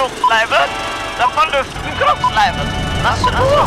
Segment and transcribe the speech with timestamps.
[0.00, 0.68] kroppsleiven.
[1.18, 2.66] Den var luften, kroppsleiven.
[3.04, 3.66] Vær så god.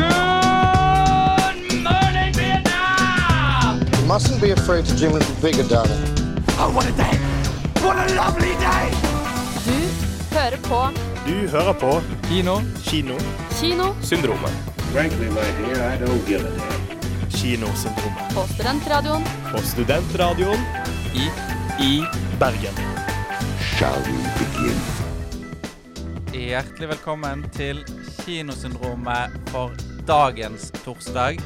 [0.00, 1.58] Good
[1.88, 3.74] morning, Vietnam!
[3.98, 6.02] You mustn't be afraid to dream a little bigger, darling.
[6.60, 7.16] Oh, what a day!
[7.84, 8.86] What a lovely day!
[9.66, 9.78] Du
[10.34, 10.88] hører på
[11.26, 12.60] Du hører på Kino.
[12.84, 13.14] Kino.
[13.60, 14.52] Kino Syndromet.
[14.92, 16.82] Frankly, my dear, I don't give a damn.
[17.30, 18.34] Kinosyndromet.
[18.34, 20.60] på Studentradioen På Studentradioen
[21.14, 21.30] I
[21.82, 22.04] i
[22.40, 22.74] Bergen.
[26.42, 27.84] Hjertelig velkommen til
[28.24, 29.70] Kinosyndromet for
[30.08, 31.38] dagens torsdag.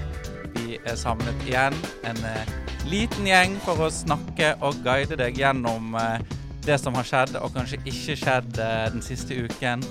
[0.54, 1.76] Vi er samlet igjen,
[2.08, 2.48] en eh,
[2.88, 6.24] liten gjeng for å snakke og guide deg gjennom eh,
[6.64, 9.84] det som har skjedd, og kanskje ikke skjedd eh, den siste uken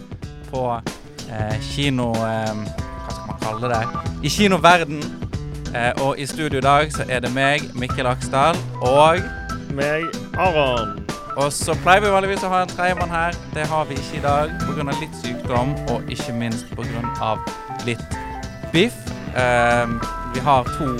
[0.50, 2.10] på eh, kino...
[2.26, 4.04] Eh, hva skal man kalle det?
[4.26, 5.06] I kinoverden.
[5.70, 9.22] Eh, og i studio i dag så er det meg, Mikkel Aksdal, og
[9.76, 11.05] Meg, Aron.
[11.36, 13.36] Og så pleier vi vanligvis å ha en tredjemann her.
[13.56, 14.86] Det har vi ikke i dag pga.
[15.02, 17.36] litt sykdom, og ikke minst pga.
[17.86, 18.06] litt
[18.74, 18.96] biff.
[19.36, 20.00] Um,
[20.34, 20.96] vi har to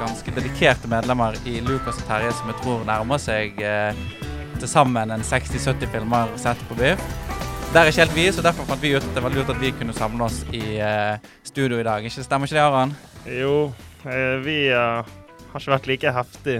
[0.00, 3.96] ganske dedikerte medlemmer i Lukas og Terje som jeg tror nærmer seg uh,
[4.60, 7.00] til sammen en 60-70 filmer sett på biff.
[7.70, 9.60] Det er ikke helt vi, så derfor fant vi ut at det var lurt at
[9.60, 11.16] vi kunne samle oss i uh,
[11.46, 12.04] studio i dag.
[12.04, 12.94] Ikke Stemmer ikke det, Aron?
[13.30, 13.54] Jo,
[14.02, 15.06] eh, vi uh,
[15.52, 16.56] har ikke vært like heftig.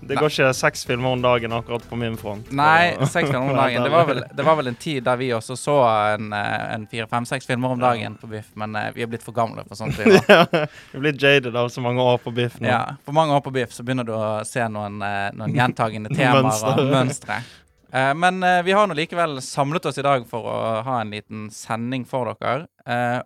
[0.00, 2.48] Det går ikke seks filmer om dagen akkurat på min front.
[2.56, 3.84] Nei, seks filmer om dagen.
[3.84, 5.76] Det var, vel, det var vel en tid der vi også så
[6.14, 9.36] en, eh, en fire-fem-seks filmer om dagen på biff, men eh, vi er blitt for
[9.36, 9.98] gamle for sånt.
[10.00, 12.70] Vi, ja, vi er blitt jaded av så mange år på biff nå.
[12.70, 16.12] Ja, for mange år på biff så begynner du å se noen, eh, noen gjentagende
[16.16, 16.76] temaer Mønstre.
[16.76, 17.42] og mønstre.
[17.90, 22.04] Men vi har nå likevel samlet oss i dag for å ha en liten sending
[22.06, 22.68] for dere.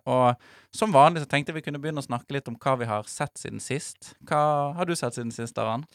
[0.09, 0.33] Og
[0.73, 3.37] som vanlig så tenkte vi kunne begynne å snakke litt om hva vi har sett
[3.37, 4.15] siden sist.
[4.25, 5.85] Hva har du sett siden sist, Aran?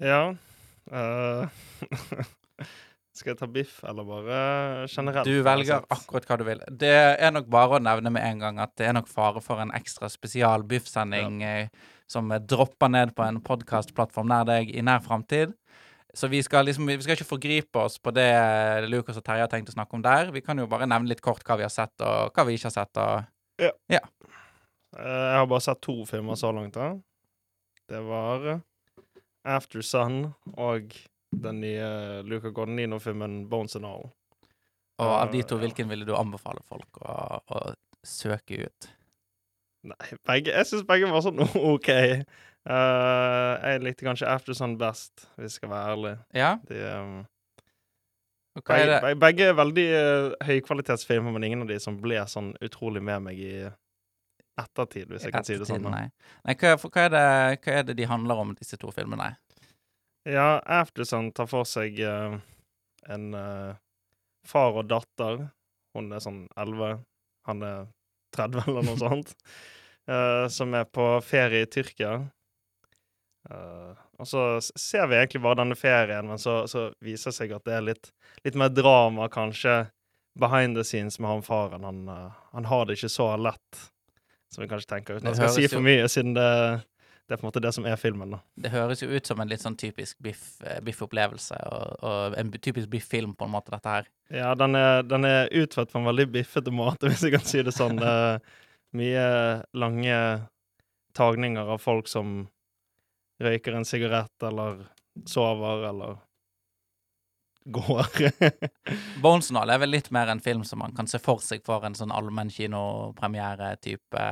[0.00, 0.22] Ja.
[0.88, 1.48] Uh,
[3.18, 4.40] skal jeg ta biff, eller bare
[4.90, 5.28] generelt?
[5.28, 6.62] Du velger akkurat hva du vil.
[6.80, 9.60] Det er nok bare å nevne med en gang at det er nok fare for
[9.62, 11.70] en ekstra spesial biffsending eh,
[12.08, 15.54] som dropper ned på en podkastplattform nær deg i nær framtid.
[16.16, 19.44] Så vi skal liksom, vi skal ikke forgripe oss på det eh, Lukas og Terje
[19.44, 20.32] har tenkt å snakke om der.
[20.34, 22.70] Vi kan jo bare nevne litt kort hva vi har sett, og hva vi ikke
[22.70, 23.02] har sett.
[23.02, 23.68] Og
[24.96, 26.72] Eh, Jeg har bare sett to filmer så langt.
[26.74, 26.94] da.
[27.88, 28.60] Det var
[29.48, 30.94] After Sun og
[31.32, 31.88] den nye
[32.28, 34.08] Luca Guadagnino-filmen Bones and All.
[34.98, 37.64] Og av de to, hvilken ville du anbefale folk å, å
[38.06, 38.88] søke ut?
[39.88, 41.42] Nei, begge, jeg syns begge var sånn
[41.72, 41.90] OK.
[42.68, 46.14] Uh, jeg likte kanskje After Sun best, hvis jeg skal være ærlig.
[46.36, 46.54] Ja?
[46.68, 47.20] De, um,
[48.58, 52.54] hva er begge, begge er veldig uh, høykvalitetsfilmer, men ingen av de som ble sånn
[52.64, 53.54] utrolig med meg i
[54.58, 55.86] ettertid, hvis jeg kan si det sånn.
[55.90, 56.08] Nei.
[56.46, 57.26] nei hva, hva, er det,
[57.64, 59.32] hva er det de handler om, disse to filmene?
[60.28, 62.36] Ja, Aftersun tar for seg uh,
[63.08, 63.76] en uh,
[64.46, 65.46] far og datter.
[65.96, 66.98] Hun er sånn 11,
[67.48, 67.86] han er
[68.36, 69.36] 30 eller noe sånt.
[70.08, 72.18] Uh, som er på ferie i Tyrkia.
[73.48, 77.62] Og så ser vi egentlig bare denne ferien, men så, så viser det seg at
[77.64, 78.10] det er litt,
[78.44, 79.86] litt mer drama, kanskje,
[80.36, 81.86] behind the scenes med han faren.
[81.86, 82.02] Han,
[82.52, 83.80] han har det ikke så lett
[84.54, 86.48] som vi kanskje tenker, uten at jeg skal si for mye, siden det,
[87.28, 88.36] det er på en måte det som er filmen.
[88.36, 88.40] da.
[88.56, 92.88] Det høres jo ut som en litt sånn typisk biff-opplevelse, biff-opplevelse, og, og en typisk
[92.92, 94.08] biff-film, på en måte, dette her.
[94.32, 97.64] Ja, den er, den er utført på en veldig biffete måte, hvis jeg kan si
[97.66, 98.00] det sånn.
[98.00, 98.40] Det er
[98.96, 99.26] mye
[99.76, 100.20] lange
[101.18, 102.46] tagninger av folk som
[103.42, 104.86] røyker en sigarett, eller
[105.28, 106.16] sover, eller
[107.72, 108.06] går.
[109.22, 111.96] Bonesnall er vel litt mer en film som man kan se for seg for en
[111.98, 114.24] sånn allmenn kinopremiere-type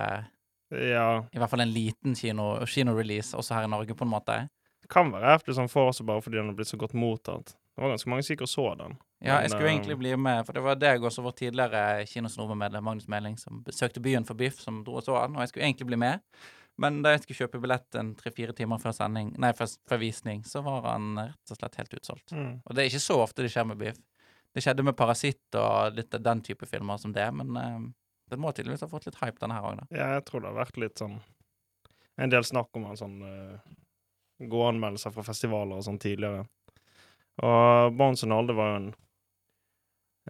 [0.70, 1.24] ja.
[1.30, 4.38] I hvert fall en liten kino- kinorelease også her i Norge, på en måte.
[4.90, 7.54] Kan være After som for også bare fordi den har blitt så godt mottatt.
[7.76, 8.96] Det var ganske mange som gikk og så den.
[9.24, 12.84] Ja, jeg skulle eh, egentlig bli med, for det var deg også, vår tidligere kinosnobemedlem
[12.84, 15.66] Magnus Meling, som besøkte byen for Biff, som dro og så den, og jeg skulle
[15.68, 16.24] egentlig bli med.
[16.82, 19.70] Men da jeg skulle kjøpe billett en tre-fire timer før sending, nei, før,
[20.00, 22.34] visning, så var han rett og slett helt utsolgt.
[22.36, 22.58] Mm.
[22.64, 24.02] Og det er ikke så ofte det skjer med Biff.
[24.52, 27.80] Det skjedde med Parasitt og litt av den type filmer som det, men uh,
[28.32, 29.88] den må tydeligvis ha fått litt hype, denne her òg, da.
[29.92, 31.18] Ja, jeg tror det har vært litt sånn
[32.16, 33.74] En del snakk om en sånn uh,
[34.40, 36.46] gåanmeldelser fra festivaler og sånn tidligere.
[37.44, 38.94] Og Bones and All, det var jo en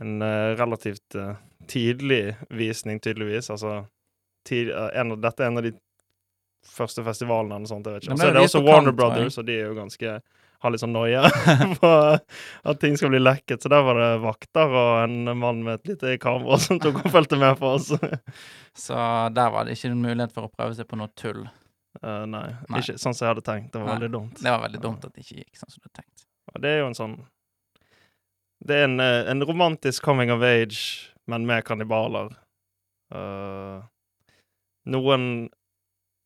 [0.00, 3.50] en uh, relativt uh, tidlig visning, tydeligvis.
[3.50, 3.86] Altså
[4.48, 5.72] tid, uh, en av, Dette er en av de
[6.68, 8.16] første festivalene eller noe sånt, jeg vet ikke.
[8.16, 8.98] Og så er det også Warner kant.
[9.00, 10.18] Brothers, og de er jo ganske
[10.64, 11.26] har litt sånn noia
[11.80, 13.62] på at ting skal bli lekket.
[13.62, 17.12] Så der var det vakter og en mann med et lite kamera som tok og
[17.14, 17.92] fulgte med på oss.
[18.86, 18.96] Så
[19.36, 21.46] der var det ikke en mulighet for å prøve seg på noe tull.
[22.02, 22.82] Uh, nei, Nei.
[22.82, 23.70] ikke sånn som jeg hadde tenkt.
[23.72, 23.98] Det var Nei.
[23.98, 24.40] veldig dumt.
[24.42, 26.26] Det var veldig dumt at det ikke gikk sånn som du hadde tenkt.
[26.56, 27.14] Det er jo en sånn
[28.66, 32.30] Det er en, eh, en romantisk coming of age, men med kannibaler.
[33.12, 33.84] Uh,
[34.88, 35.48] noen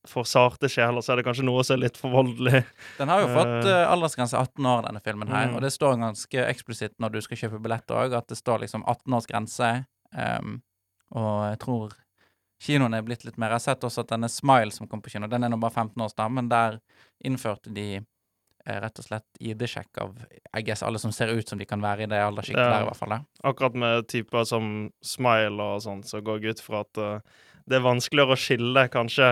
[0.08, 2.62] for sarte sjeler, så er det kanskje noe som er litt for voldelig.
[2.96, 3.68] Den har jo fått Eh.
[3.68, 5.48] uh, aldersgrense 18 år, denne filmen her.
[5.48, 5.56] Mm.
[5.56, 8.86] Og det står ganske eksplisitt når du skal kjøpe billett òg, at det står liksom
[8.88, 9.72] 18-årsgrense.
[10.16, 10.62] Um,
[11.10, 11.98] og jeg tror
[12.60, 15.12] kinoen er blitt litt mer Jeg har sett også at denne Smile som kom på
[15.12, 16.80] kino, den er nå bare 15 års, da, men der
[17.24, 20.18] innførte de eh, rett og slett ID-sjekk av
[20.58, 22.88] I guess alle som ser ut som de kan være i det alderssjiktet der, i
[22.90, 23.16] hvert fall.
[23.42, 27.78] Akkurat med typer som Smile og sånn, så går jeg ut fra at uh, det
[27.78, 29.30] er vanskeligere å skille kanskje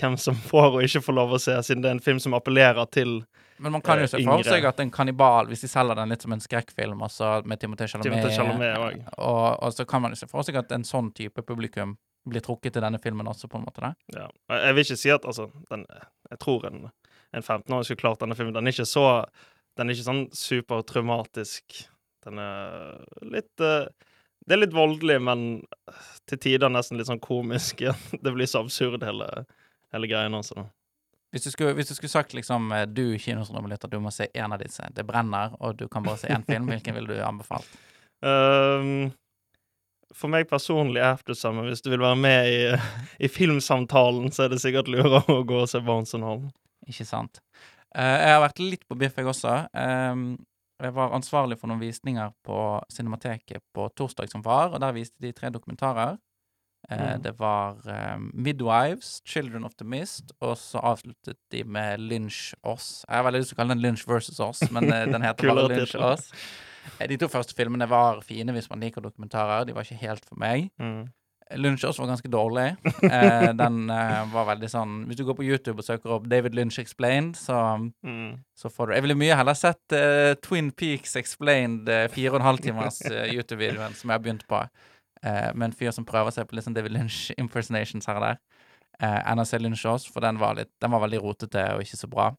[0.00, 2.36] hvem som får og ikke får lov å se, siden det er en film som
[2.36, 3.18] appellerer til
[3.58, 6.12] Men man kan jo Eh, se for seg at en kannibal, hvis de selger den
[6.12, 10.20] litt som en skrekkfilm, altså med Timothée Chalamet, Chalamet og, og så kan man jo
[10.20, 11.96] se for seg at en sånn type publikum
[12.26, 13.82] blir trukket til denne filmen også, på en måte.
[13.82, 13.92] da.
[14.14, 14.26] Ja.
[14.66, 15.86] Jeg vil ikke si at altså den,
[16.30, 16.88] Jeg tror en,
[17.32, 18.54] en 15-åring skulle klart denne filmen.
[18.54, 19.06] Den er ikke så
[19.76, 21.84] Den er ikke sånn supertraumatisk.
[22.26, 23.86] Den er litt uh,
[24.42, 25.46] Det er litt voldelig, men
[26.26, 27.84] til tider nesten litt sånn komisk.
[28.22, 29.46] Det blir så absurd, hele,
[29.96, 30.66] hele greien også.
[31.34, 34.28] Hvis du skulle, hvis du skulle sagt liksom eh, du i kinosrommet du må se
[34.32, 37.22] én av disse, det brenner, og du kan bare se én film, hvilken ville du
[37.24, 37.68] anbefalt?
[38.24, 39.10] Um,
[40.18, 41.66] for meg personlig er det samme.
[41.66, 42.60] hvis du vil være med i,
[43.26, 46.46] i filmsamtalen, så er det sikkert lurere å gå og se Hall.
[46.86, 47.42] Ikke sant?
[47.96, 49.66] Uh, jeg har vært litt på biff, jeg også.
[49.74, 50.36] Um,
[50.80, 52.56] jeg var ansvarlig for noen visninger på
[52.92, 56.18] Cinemateket på torsdag som var, og der viste de tre dokumentarer.
[56.90, 57.22] Eh, Mm.
[57.22, 57.76] Det var
[58.14, 63.04] um, Midwives, Children of the Mist, og så avsluttet de med Lynch Oss.
[63.08, 65.50] Jeg har veldig lyst til å kalle den Lynch versus Oss, men eh, den heter
[65.50, 65.94] bare Lynch.
[65.98, 66.30] Oss.
[67.02, 69.64] De to første filmene var fine hvis man liker dokumentarer.
[69.66, 70.68] De var ikke helt for meg.
[70.78, 71.08] Mm.
[71.58, 72.68] Lynch Oss var ganske dårlig.
[73.02, 76.54] uh, den uh, var veldig sånn Hvis du går på YouTube og søker opp David
[76.58, 77.58] Lynch Explained, så,
[78.02, 78.38] Mm.
[78.58, 79.94] så får du Jeg ville mye heller sett
[80.42, 84.62] Twin Peaks Explained fire og en halv timers YouTube-videoen som jeg har begynt på,
[85.26, 88.26] eh, med en fyr som prøver seg på litt sånn David Lynch impersonations her og
[88.28, 88.40] der,
[89.00, 91.84] eh, enn å se Lynch også, for den var, litt, den var veldig rotete og
[91.84, 92.30] ikke så bra.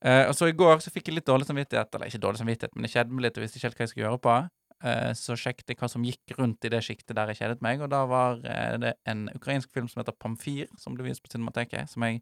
[0.00, 2.76] Eh, og så i går så fikk jeg litt dårlig samvittighet, eller ikke dårlig samvittighet,
[2.76, 4.36] men jeg kjedet meg litt og visste ikke helt hva jeg skulle gjøre på.
[4.84, 7.82] Eh, så sjekket jeg hva som gikk rundt i det sjiktet der jeg kjedet meg,
[7.84, 11.32] og da var eh, det en ukrainsk film som heter Pamfir, som ble vist på
[11.32, 12.20] Cinemateket, som jeg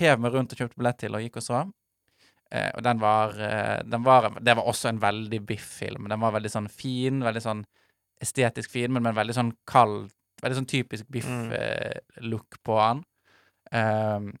[0.00, 1.64] hev meg rundt og kjøpte billett til og gikk og så.
[2.50, 6.08] Eh, og den var, eh, den var Det var også en veldig biff-film.
[6.08, 7.64] Den var veldig sånn fin, veldig sånn
[8.22, 11.14] estetisk fin, men med en veldig sånn kald Veldig sånn typisk Mm.
[11.16, 12.98] biff-look på han.
[13.72, 14.34] Um,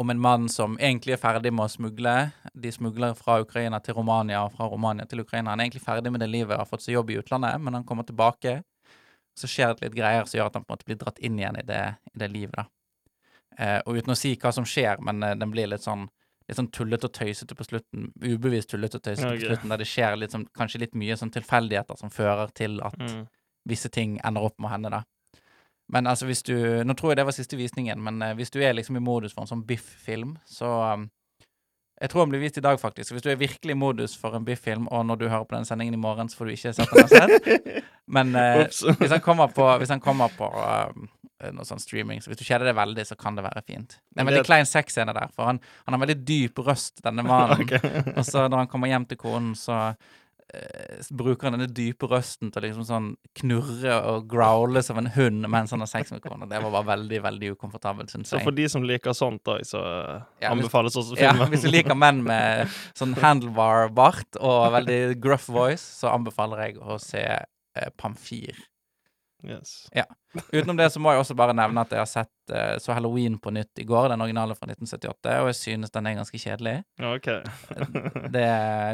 [0.00, 2.32] om en mann som egentlig er ferdig med å smugle.
[2.54, 5.50] De smugler fra Ukraina til Romania og fra Romania til Ukraina.
[5.50, 7.84] Han er egentlig ferdig med det livet, har fått seg jobb i utlandet, men han
[7.84, 8.62] kommer tilbake.
[9.36, 11.38] Så skjer det litt greier som gjør at han på en måte blir dratt inn
[11.38, 11.82] igjen i det,
[12.14, 12.56] i det livet.
[12.56, 12.64] da.
[13.60, 16.08] Uh, og uten å si hva som skjer, men uh, den blir litt sånn
[16.50, 18.10] litt sånn tullete og tøysete på slutten.
[18.20, 19.44] Ubevisst tullete og tøysete okay.
[19.44, 22.80] på slutten, der det skjer litt sånn, kanskje litt mye sånn tilfeldigheter som fører til
[22.84, 23.24] at Mm.
[23.68, 25.02] visse ting ender opp med å hende, da.
[25.92, 28.60] Men altså, hvis du Nå tror jeg det var siste visningen, men eh, hvis du
[28.62, 31.08] er liksom i modus for en sånn biff-film, så um,
[32.00, 33.12] Jeg tror den blir vist i dag, faktisk.
[33.12, 35.66] Hvis du er virkelig i modus for en biff-film, og når du hører på den
[35.68, 37.50] sendingen i morgen, så får du ikke sett den selv.
[38.16, 38.62] Men eh,
[39.02, 41.10] hvis han kommer på, hvis han kommer på um,
[41.56, 43.98] noe sånn streaming, så hvis du kjeder deg veldig, så kan det være fint.
[44.10, 47.24] Det er en veldig klein sexscene der, for han, han har veldig dyp røst, denne
[47.26, 47.62] mannen.
[47.64, 48.02] okay.
[48.18, 52.52] Og så når han kommer hjem til konen, så eh, bruker han denne dype røsten
[52.52, 53.08] til å liksom sånn
[53.40, 56.48] knurre og growle som en hund mens han har sex med kona.
[56.50, 59.80] Det var bare veldig, veldig ukomfortabelt, syns Så for de som liker sånt da, så
[59.80, 62.68] eh, Ja, anbefales også Ja, hvis du liker menn med
[63.00, 68.69] sånn handlebar-bart og veldig gruff voice, så anbefaler jeg å se eh, Pamfir.
[69.46, 69.88] Yes.
[70.52, 73.38] Utenom det så må jeg også bare nevne at jeg har sett uh, så Halloween
[73.42, 76.74] på nytt i går, den originale fra 1978, og jeg synes den er ganske kjedelig.
[77.00, 77.30] Ja, OK.
[78.34, 78.44] Det,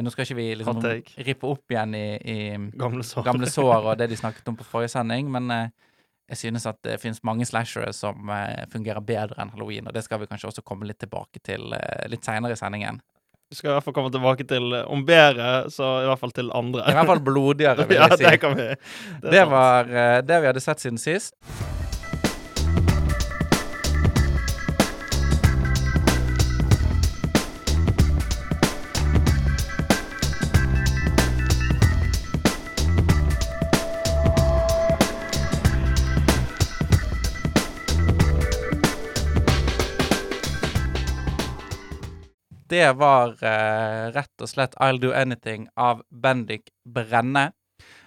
[0.03, 0.81] nå skal ikke vi liksom
[1.29, 2.39] rippe opp igjen i, i
[2.79, 3.27] Gamle sår.
[3.27, 5.93] gamle sår og det de snakket om på forrige sending, men uh,
[6.27, 10.03] jeg synes at det finnes mange slashere som uh, fungerer bedre enn halloween, og det
[10.07, 12.99] skal vi kanskje også komme litt tilbake til eh, litt seinere i sendingen.
[13.51, 16.35] Vi skal i hvert fall komme tilbake til eh, om bedre, så i hvert fall
[16.35, 16.83] til andre.
[16.91, 18.27] I hvert fall blodigere, vil ja, jeg si.
[18.27, 18.69] det kan vi.
[19.23, 21.37] Det, Det var eh, det vi hadde sett siden sist.
[42.77, 47.47] Det var eh, rett og slett I'll Do Anything av Bendik Brenne.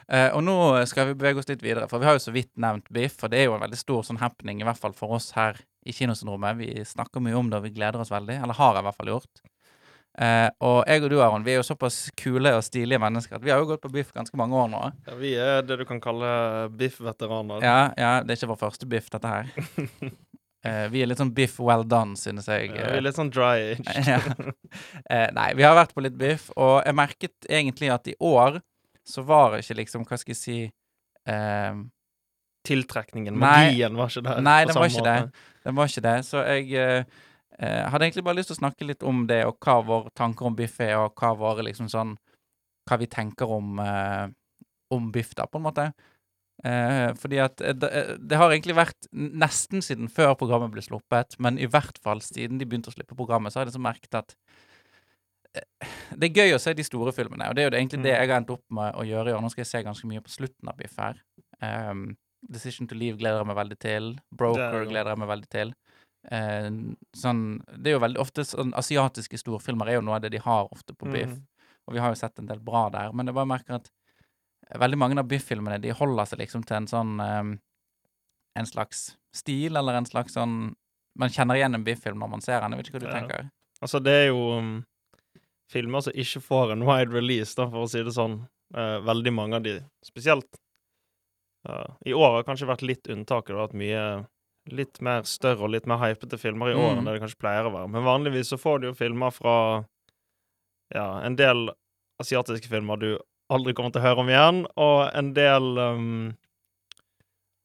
[0.06, 0.58] Eh, og nå
[0.90, 3.32] skal vi bevege oss litt videre, for vi har jo så vidt nevnt Biff, og
[3.34, 5.58] det er jo en veldig stor sånn happening, i hvert fall for oss her
[5.90, 6.60] i Kinosyndromet.
[6.62, 8.38] Vi snakker mye om det, og vi gleder oss veldig.
[8.44, 9.44] Eller har jeg i hvert fall gjort.
[10.20, 13.46] Eh, og jeg og du, Aron, vi er jo såpass kule og stilige mennesker at
[13.46, 14.86] vi har jo gått på biff ganske mange år nå.
[15.10, 16.30] Ja, vi er det du kan kalle
[16.78, 17.66] biff-veteraner.
[17.66, 19.54] Ja, ja, det er ikke vår første biff, dette her.
[20.68, 22.74] Eh, vi er litt sånn biff well done, synes jeg.
[22.74, 23.78] Ja, vi er litt sånn dry
[24.12, 24.20] ja.
[24.20, 28.60] uh, nei, vi har vært på litt biff, og jeg merket egentlig at i år
[29.10, 30.58] så var det ikke liksom, hva skal jeg si
[31.30, 31.80] eh,
[32.68, 33.72] Tiltrekningen, Nei.
[33.72, 34.42] magien, var ikke der.
[34.44, 35.46] Nei, den var ikke det.
[35.64, 36.16] Den var ikke det.
[36.28, 37.22] Så jeg eh,
[37.56, 40.50] eh, hadde egentlig bare lyst til å snakke litt om det, og hva våre tanker
[40.50, 42.18] om biff er, og hva våre liksom sånn
[42.90, 44.28] Hva vi tenker om, eh,
[44.96, 45.84] om biff, da, på en måte.
[46.64, 50.84] Eh, fordi at eh, det, eh, det har egentlig vært nesten siden før programmet ble
[50.84, 53.86] sluppet, men i hvert fall siden de begynte å slippe programmet, så har jeg liksom
[53.88, 54.34] merket at
[55.56, 58.12] eh, det er gøy å se de store filmene, og det er jo egentlig det
[58.12, 58.20] Mm.
[58.20, 59.42] jeg har endt opp med å gjøre i år.
[59.42, 61.22] Nå skal jeg se ganske mye på slutten av Biff her.
[61.62, 62.18] Um,
[62.52, 64.20] Decision to Leave gleder jeg meg veldig til.
[64.32, 65.74] Broker er gleder jeg meg veldig til.
[66.32, 66.70] Eh,
[67.16, 67.42] sånn,
[67.78, 70.68] det er jo veldig ofte sånn Asiatiske storfilmer er jo noe av det de har
[70.72, 71.32] ofte på Biff.
[71.32, 71.44] Mm.
[71.88, 73.12] Og vi har jo sett en del bra der.
[73.16, 73.90] Men jeg bare merker at
[74.78, 77.60] veldig mange av Biff-filmene de holder seg liksom til en sånn um,
[78.60, 80.76] En slags stil, eller en slags sånn
[81.18, 82.72] Man kjenner igjen en Biff-film når man ser den.
[82.72, 83.20] Jeg vet ikke hva du Ja.
[83.20, 83.50] tenker.
[83.82, 84.86] Altså, det er jo um,
[85.72, 88.48] filmer som ikke får en wide release, da, for å si det sånn.
[88.76, 90.46] Uh, veldig mange av de, spesielt
[91.68, 93.50] Uh, I år har kanskje vært litt unntaket.
[93.52, 94.04] Det har vært mye
[94.72, 96.98] litt mer større og litt mer hypete filmer i år Mm.
[97.00, 97.90] enn det det kanskje pleier å være.
[97.92, 99.84] Men vanligvis så får du jo filmer fra
[100.96, 101.70] ja, en del
[102.24, 103.20] asiatiske filmer du
[103.54, 106.14] aldri kommer til å høre om igjen, og en del um,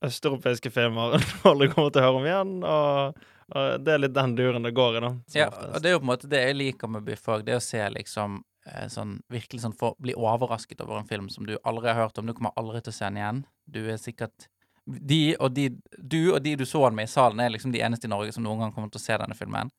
[0.05, 3.21] østeuropeiske filmer du aldri kommer til å høre om igjen, og,
[3.53, 5.13] og det er litt den duren det går i, da.
[5.37, 5.71] Ja, oftest.
[5.71, 7.63] og det er jo på en måte det jeg liker med Biff òg, det å
[7.63, 11.91] se liksom eh, sånn virkelig sånn få bli overrasket over en film som du aldri
[11.91, 12.27] har hørt om.
[12.27, 13.45] Du kommer aldri til å se den igjen.
[13.65, 14.49] Du er sikkert
[14.85, 17.81] de og de, Du og de du så den med i salen, er liksom de
[17.81, 19.71] eneste i Norge som noen gang kommer til å se denne filmen.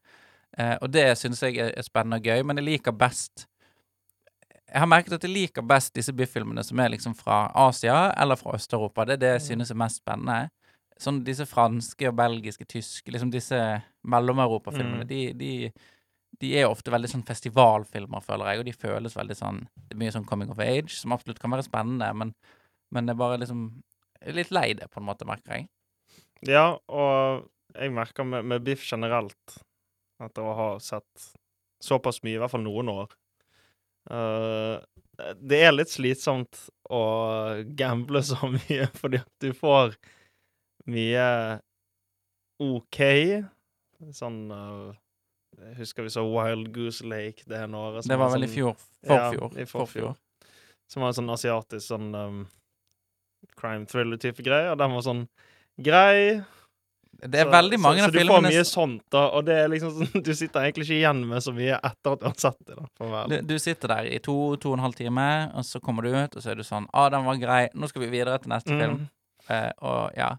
[0.59, 3.47] Eh, og det syns jeg er, er spennende og gøy, men jeg liker best
[4.67, 8.39] Jeg har merket at jeg liker best disse Biff-filmene som er liksom fra Asia eller
[8.41, 9.05] fra Øst-Europa.
[9.07, 10.51] Det er det jeg synes er mest spennende.
[10.99, 13.59] Sånn disse franske og belgiske, tyske Liksom disse
[14.09, 15.09] Mellom-Europa-filmene, Mm.
[15.09, 15.73] de, de
[16.41, 20.01] de er ofte veldig sånn festivalfilmer, føler jeg, og de føles veldig sånn Det er
[20.03, 22.35] mye sånn coming of age, som absolutt kan være spennende, men,
[22.93, 23.63] men det er bare liksom
[24.21, 25.69] jeg er Litt lei det, på en måte, merker jeg.
[26.49, 29.57] Ja, og jeg merker med, med Biff generelt,
[30.21, 31.29] etter å ha sett
[31.81, 33.09] såpass mye, i hvert fall noen år
[34.11, 37.03] eh, Det er litt slitsomt å
[37.79, 39.97] gamble så mye, fordi at du får
[40.91, 41.27] mye
[42.63, 43.01] OK.
[44.17, 44.93] Sånn uh,
[45.77, 48.09] husker vi så Wild Goose Lake det ene året.
[48.09, 48.77] Det var vel i fjor.
[49.05, 49.17] fjor.
[49.17, 49.67] Ja, i forfjor.
[49.67, 50.15] Forfjor.
[50.87, 52.43] Som var en sånn asiatisk sånn um,
[53.59, 55.25] crime thriller-type greie, og den var sånn
[55.83, 56.43] grei.
[57.19, 59.55] Det er Så- veldig mange så, av så du får mye sånt, da, og det
[59.57, 62.35] er liksom sånn Du sitter egentlig ikke igjen med så mye etter at du har
[62.37, 63.23] sett det, da.
[63.31, 66.11] Du, du sitter der i to, to og en halv time, og så kommer du
[66.13, 67.63] ut, og så er du sånn ah, den var grei.
[67.75, 68.99] Nå skal vi videre til neste film.
[69.07, 69.09] Mm.
[69.49, 70.33] Eh, og ja.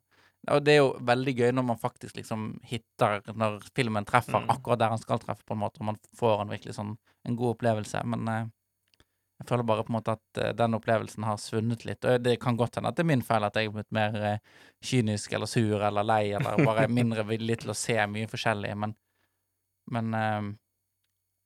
[0.52, 4.50] Og det er jo veldig gøy når man faktisk liksom hitter Når filmen treffer Mm.
[4.54, 6.94] akkurat der han skal treffe, på en måte, og man får en virkelig sånn
[7.26, 8.06] en god opplevelse.
[8.06, 8.46] Men eh,
[9.38, 12.06] jeg føler bare på en måte at eh, den opplevelsen har svunnet litt.
[12.10, 14.16] Og det kan godt hende at det er min feil at jeg er blitt mer
[14.18, 14.40] eh,
[14.86, 18.74] kynisk eller sur eller lei, eller bare mindre villig til å se mye forskjellig.
[18.86, 18.96] Men,
[19.94, 20.56] men eh,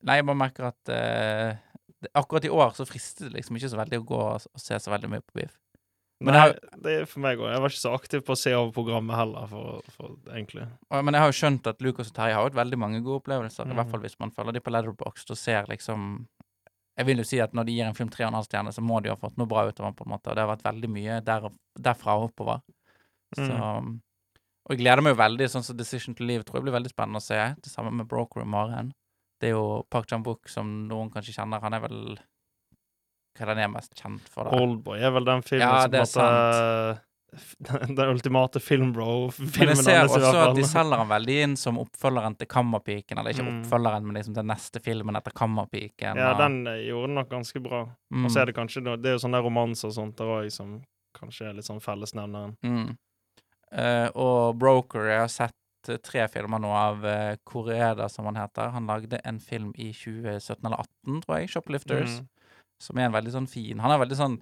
[0.01, 3.77] Nei, jeg bare merker at det, akkurat i år så frister det liksom ikke så
[3.77, 5.60] veldig å gå og, og se så veldig mye på Biff.
[6.25, 7.51] Men Nei, jeg det er for meg òg.
[7.51, 10.65] Jeg var ikke så aktiv på å se over programmet heller, for, for egentlig.
[10.89, 13.69] Men jeg har jo skjønt at Lucas og Terje har hatt veldig mange gode opplevelser.
[13.69, 16.10] I hvert fall hvis man følger de på Letterboxd og ser liksom
[17.00, 18.74] Jeg vil jo si at når de gir en film tre og en halv stjerne,
[18.75, 20.29] så må de ha fått noe bra ut av den, på en måte.
[20.29, 21.48] Og det har vært veldig mye der,
[21.79, 22.63] derfra og oppover.
[23.38, 23.93] Så mm.
[24.62, 25.48] Og jeg gleder meg jo veldig.
[25.50, 27.39] Sånn som Decision to Leave tror jeg blir veldig spennende å se.
[27.63, 28.91] Det samme med Broker og Maren.
[29.41, 31.63] Det er jo Park Chan-wook som noen kanskje kjenner.
[31.63, 32.01] Han er vel
[33.38, 34.45] Hva er det han er mest kjent for?
[34.45, 34.60] da?
[34.60, 36.27] Oldboy er vel den filmen Ja, som det er måtte...
[36.27, 37.00] måte
[37.95, 42.35] Den, ultimate filmbro-filmen Men jeg ser også at de selger den veldig inn som oppfølgeren
[42.38, 43.17] til Kammerpiken.
[43.21, 43.61] Eller ikke Mm.
[43.61, 46.17] oppfølgeren, men liksom den neste filmen etter Kammerpiken.
[46.19, 47.85] Ja, og- den gjorde den nok ganske bra.
[48.11, 50.51] mm, Og så er det kanskje Det er jo sånne romanser og sånt der òg
[50.51, 50.81] som
[51.15, 52.57] kanskje er litt sånn fellesnevneren.
[52.63, 52.97] mm.
[53.71, 55.55] Uh, og Broker Jeg har sett
[55.88, 58.69] eh, tre filmer nå av uh, Koreeda, som han heter.
[58.71, 61.47] Han lagde en film i 2017 eller 2018, tror jeg.
[61.50, 62.19] 'Shoplifters'.
[62.19, 62.27] Mm.
[62.81, 64.41] Som er en veldig sånn fin Han er veldig sånn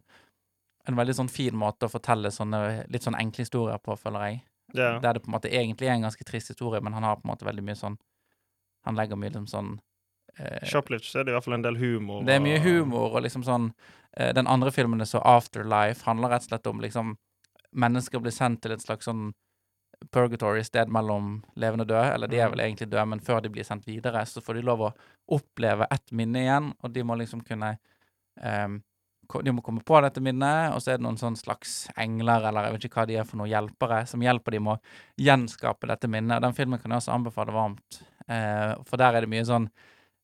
[0.89, 4.41] en veldig sånn fin måte å fortelle sånne litt sånn enkle historier på, føler jeg.
[4.77, 4.91] Ja.
[5.01, 7.25] Der det på en måte egentlig er en ganske trist historie, men han har på
[7.25, 7.95] en måte veldig mye sånn
[8.85, 9.71] Han legger mye liksom sånn
[10.39, 12.21] eh, Shoplift så er det i hvert fall en del humor.
[12.23, 13.65] Det er mye humor og liksom sånn
[14.15, 17.15] eh, Den andre filmen så Afterlife handler rett og slett om liksom
[17.75, 19.33] Mennesker blir sendt til et slags sånn
[20.15, 22.13] purgatory, sted mellom levende og døde.
[22.13, 22.51] Eller de er Mm.
[22.55, 24.93] vel egentlig døde, men før de blir sendt videre, så får de lov å
[25.35, 27.77] oppleve ett minne igjen, og de må liksom kunne
[28.41, 28.81] ko-
[29.45, 32.65] De må komme på dette minnet, og så er det noen sånn slags engler, eller
[32.65, 34.79] jeg vet ikke hva de er for noen hjelpere, som hjelper dem å
[35.21, 36.37] gjenskape dette minnet.
[36.39, 39.69] Og Den filmen kan jeg også anbefale varmt, eh, for der er det mye sånn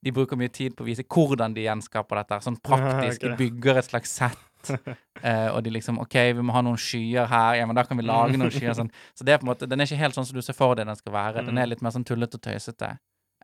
[0.05, 3.21] De bruker mye tid på å vise hvordan de gjenskaper dette, sånn praktisk.
[3.24, 4.38] De bygger et slags sett.
[5.25, 7.55] Eh, og de liksom OK, vi må ha noen skyer her.
[7.59, 8.74] Ja, men da kan vi lage noen skyer.
[8.77, 8.89] Sånn.
[9.17, 10.75] Så det er på en måte Den er ikke helt sånn som du ser for
[10.75, 11.43] deg den skal være.
[11.45, 11.69] Den er Mm.
[11.69, 12.89] litt mer sånn tullete og tøysete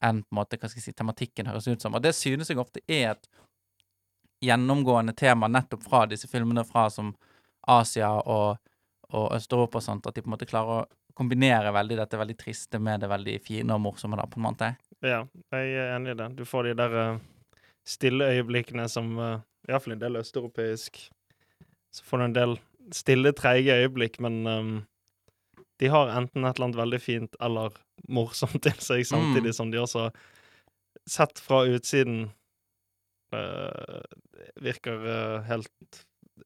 [0.02, 1.94] enn på en måte, hva skal jeg si, tematikken høres ut som.
[1.96, 3.28] Og det synes jeg ofte er et
[4.42, 7.14] gjennomgående tema nettopp fra disse filmene fra som
[7.68, 8.58] Asia og,
[9.14, 12.38] og Øst-Europa og sånt, at de på en måte klarer å kombinere veldig dette veldig
[12.40, 14.72] triste med det veldig fine og morsomme, da, på en måte.
[15.06, 15.22] Ja,
[15.54, 16.30] jeg er enig i det.
[16.40, 17.22] Du får de der uh,
[17.88, 20.98] stille øyeblikkene som uh, Iallfall en del østeuropeisk
[21.92, 22.56] Så får du en del
[22.96, 24.76] stille, treige øyeblikk, men um,
[25.82, 27.76] de har enten et eller annet veldig fint eller
[28.10, 30.10] morsomt til seg, samtidig som de også,
[31.10, 32.34] sett fra utsiden, eh,
[34.62, 36.02] virker eh, helt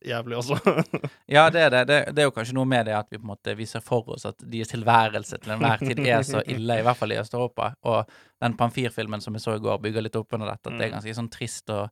[0.05, 0.57] jævlig også.
[1.35, 1.83] Ja, det er det.
[1.89, 1.99] det.
[2.15, 4.25] Det er jo kanskje noe med det at vi på en måte viser for oss
[4.29, 7.71] at deres tilværelse til enhver tid er så ille, i hvert fall i Øst-Europa.
[7.89, 8.11] Og
[8.43, 10.69] den Pamfir-filmen som vi så i går, bygger litt opp under dette.
[10.69, 10.97] At det er Mm.
[10.99, 11.89] ganske sånn trist og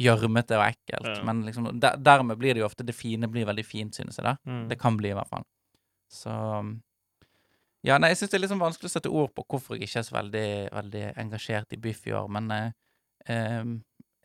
[0.00, 1.06] gjørmete og ekkelt.
[1.18, 1.22] Ja.
[1.28, 4.24] Men liksom, der, dermed blir det jo ofte det fine blir veldig fint, synes jeg.
[4.24, 4.34] da.
[4.48, 4.64] Mm.
[4.72, 5.44] Det kan bli, i hvert fall.
[6.10, 6.32] Så
[7.84, 9.98] Ja, nei, jeg syns det er sånn vanskelig å sette ord på hvorfor jeg ikke
[10.00, 12.70] er så veldig, veldig engasjert i Biff i år, men eh,
[13.28, 13.74] em,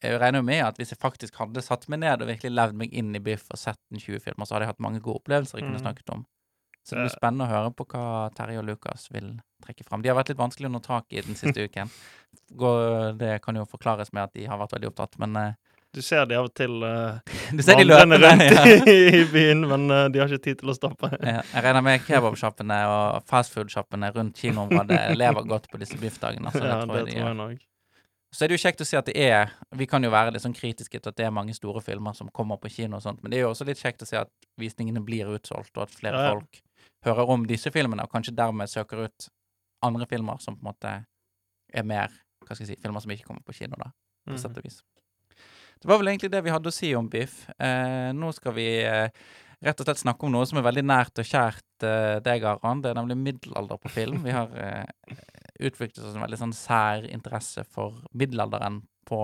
[0.02, 2.76] jeg regner jo med at hvis jeg faktisk hadde satt meg ned og virkelig levd
[2.82, 5.60] meg inn i Biff og sett en 20-filmer, så hadde jeg hatt mange gode opplevelser
[5.60, 5.86] jeg kunne Mm.
[5.88, 6.26] snakket om.
[6.86, 7.18] Så det blir Eh.
[7.20, 10.02] spennende å høre på hva Terje og Lukas vil trekke fram.
[10.02, 11.90] De har vært litt vanskelig å nå tak i den siste uken.
[13.20, 15.54] Det kan jo forklares med at de har vært veldig opptatt, men eh,
[15.94, 17.18] Du ser de av og til uh,
[17.52, 18.66] vandrende rundt Ja.
[18.86, 21.10] i, byen, men uh, de har ikke tid til å stoppe.
[21.20, 26.46] Ja, jeg regner med kebabsjappene og fastfood-sjappene rundt kinoområdet lever godt på disse biffdagene.
[26.52, 27.34] Altså, det tror jeg de tror gjør.
[27.34, 27.66] jeg nok.
[28.30, 30.44] Så er det jo kjekt å se at det er Vi kan jo være litt
[30.44, 33.24] sånn kritiske til at det er mange store filmer som kommer på kino og sånt,
[33.24, 34.32] men det er jo også litt kjekt å se at
[34.62, 36.38] visningene blir utsolgt, og at flere Ja, ja.
[36.38, 36.62] folk
[37.08, 39.30] hører om disse filmene, og kanskje dermed søker ut
[39.86, 40.96] andre filmer som på en måte
[41.74, 42.14] er mer
[42.46, 43.92] Hva skal jeg si Filmer som ikke kommer på kino, da,
[44.26, 44.40] på mm.
[44.42, 44.80] sett og vis.
[45.80, 47.44] Det var vel egentlig det vi hadde å si om Biff.
[47.56, 49.12] Eh, nå skal vi eh,
[49.64, 52.82] rett og slett snakke om noe som er veldig nært og kjært eh, deg, Aran.
[52.84, 54.24] Det er nemlig middelalder på film.
[54.26, 55.16] Vi har eh,
[55.60, 59.22] utviklet seg en veldig sånn sær interesse for middelalderen på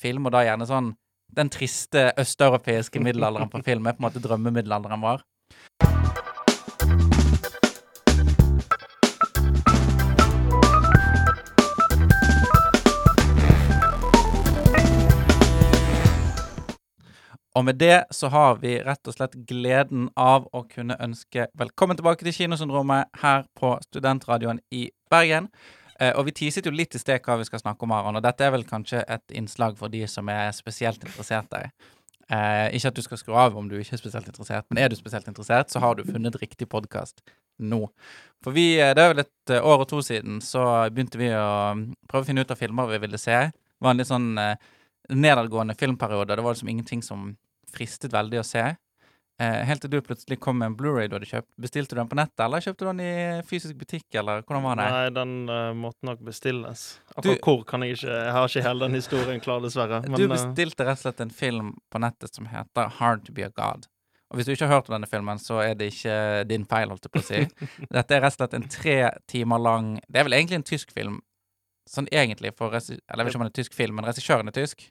[0.00, 0.92] film, og da gjerne sånn
[1.32, 5.24] den triste østeuropeiske middelalderen på film er på en måte drømmemiddelalderen vår.
[17.52, 21.98] Og med det så har vi rett og slett gleden av å kunne ønske velkommen
[21.98, 25.50] tilbake til Kinosyndromet her på Studentradioen i Bergen.
[26.00, 28.24] Eh, og vi teaset jo litt i sted hva vi skal snakke om, Aron, og
[28.24, 31.66] dette er vel kanskje et innslag for de som er spesielt interessert i.
[32.32, 34.88] Eh, ikke at du skal skru av om du ikke er spesielt interessert, men er
[34.88, 37.20] du spesielt interessert, så har du funnet riktig podkast
[37.60, 37.84] nå.
[38.40, 41.28] For vi, eh, det er vel et eh, år og to siden, så begynte vi
[41.36, 43.50] å mm, prøve å finne ut av filmer vi ville se.
[43.52, 44.72] Det var en litt sånn eh,
[45.14, 46.36] nedadgående filmperiode.
[46.36, 47.34] Det var liksom ingenting som
[47.72, 48.64] fristet veldig å se.
[49.40, 51.48] Eh, helt til du plutselig kom med en Blu-ray du hadde kjøpt.
[51.60, 53.14] Bestilte du den på nettet, eller kjøpte du den i
[53.48, 54.88] fysisk butikk, eller hvordan var det?
[54.92, 56.84] Nei, den uh, måtte nok bestilles.
[57.16, 60.02] Akkurat hvor kan jeg ikke Jeg har ikke hele den historien klar, dessverre.
[60.04, 63.34] du Men du bestilte rett og slett en film på nettet som heter Hard to
[63.34, 63.88] be a God.
[64.32, 66.14] Og hvis du ikke har hørt om denne filmen, så er det ikke
[66.48, 67.42] din feil, holdt jeg på å si.
[67.96, 68.96] Dette er rett og slett en tre
[69.28, 71.18] timer lang Det er vel egentlig en tysk film,
[71.88, 72.72] sånn egentlig, for.
[72.72, 74.86] Eller jeg vet ikke om det er tysk film, men regissøren er tysk.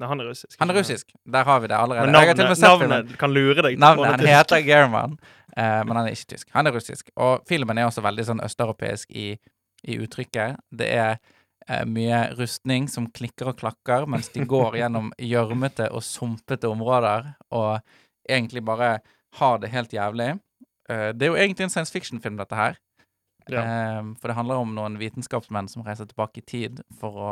[0.00, 0.56] Nei, han er russisk.
[0.60, 1.12] Han er russisk.
[1.34, 2.08] Der har vi det allerede.
[2.08, 3.78] Men navnet, navnet kan lure deg.
[3.80, 5.16] Navnet, han heter German,
[5.56, 6.48] uh, men han er ikke tysk.
[6.56, 7.10] Han er russisk.
[7.16, 9.32] Og filmen er også veldig sånn østeuropeisk i,
[9.86, 10.62] i uttrykket.
[10.82, 16.04] Det er uh, mye rustning som klikker og klakker mens de går gjennom gjørmete og
[16.06, 17.78] sumpete områder, og
[18.28, 18.96] egentlig bare
[19.40, 20.34] har det helt jævlig.
[20.90, 22.80] Uh, det er jo egentlig en science fiction-film, dette her.
[23.50, 23.62] Ja.
[24.22, 27.30] For det handler om noen vitenskapsmenn som reiser tilbake i tid for å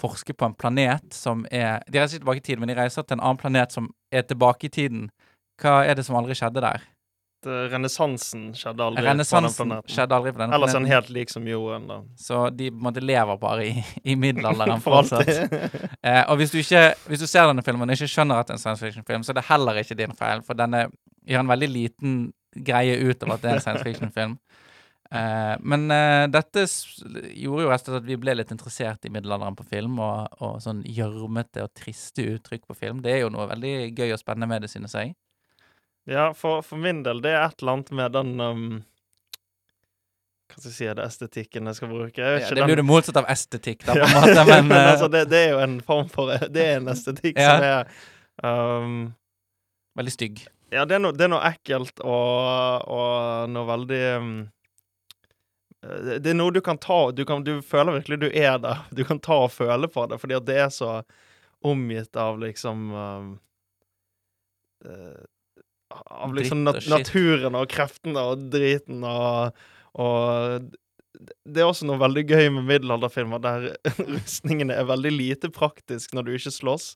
[0.00, 3.04] forske på en planet som er De reiser ikke tilbake i tid, men de reiser
[3.04, 5.06] til en annen planet som er tilbake i tiden.
[5.62, 6.82] Hva er det som aldri skjedde der?
[7.44, 9.72] Renessansen skjedde aldri på den planeten.
[9.92, 11.98] skjedde aldri på denne Ellers er den helt lik som jorden, da.
[12.16, 15.52] Så de en måte lever bare i, i middelalderen For alltid.
[16.04, 18.54] Eh, og hvis du, ikke, hvis du ser denne filmen og ikke skjønner at det
[18.54, 20.82] er en science fiction-film, så er det heller ikke din feil, for denne
[21.24, 22.16] gjør en veldig liten
[22.54, 24.34] greie ut av at det er en science fiction-film.
[25.14, 29.12] Eh, men eh, dette gjorde jo rett og slett at vi ble litt interessert i
[29.14, 33.02] middelalderen på film, og, og sånn gjørmete og triste uttrykk på film.
[33.04, 35.14] Det er jo noe veldig gøy og spennende med det, synes jeg.
[36.10, 38.64] Ja, for, for min del, det er et eller annet med den um,
[40.52, 42.20] Hva skal jeg si, er det estetikken jeg skal bruke?
[42.20, 44.76] Jeg Ja, det blir jo det motsatte av estetikk, da, på en måte, men, men
[44.80, 47.54] eh, altså, det, det er jo en form for Det er en estetikk Ja.
[47.54, 48.98] som er um,
[49.96, 50.42] veldig stygg.
[50.74, 54.34] Ja, det er noe, det er noe ekkelt og, og noe veldig um,
[55.84, 58.84] det det er noe du kan ta du, kan, du føler virkelig du er der.
[58.94, 60.90] Du kan ta og føle på det, fordi at det er så
[61.64, 63.28] omgitt av liksom um,
[64.84, 65.22] eh,
[65.94, 69.54] Av liksom nat naturen og kreftene og driten og,
[69.94, 70.72] og
[71.46, 73.68] det er også noe veldig gøy med middelalderfilmer der
[74.16, 76.88] rustningene er veldig lite praktisk når du ikke slåss.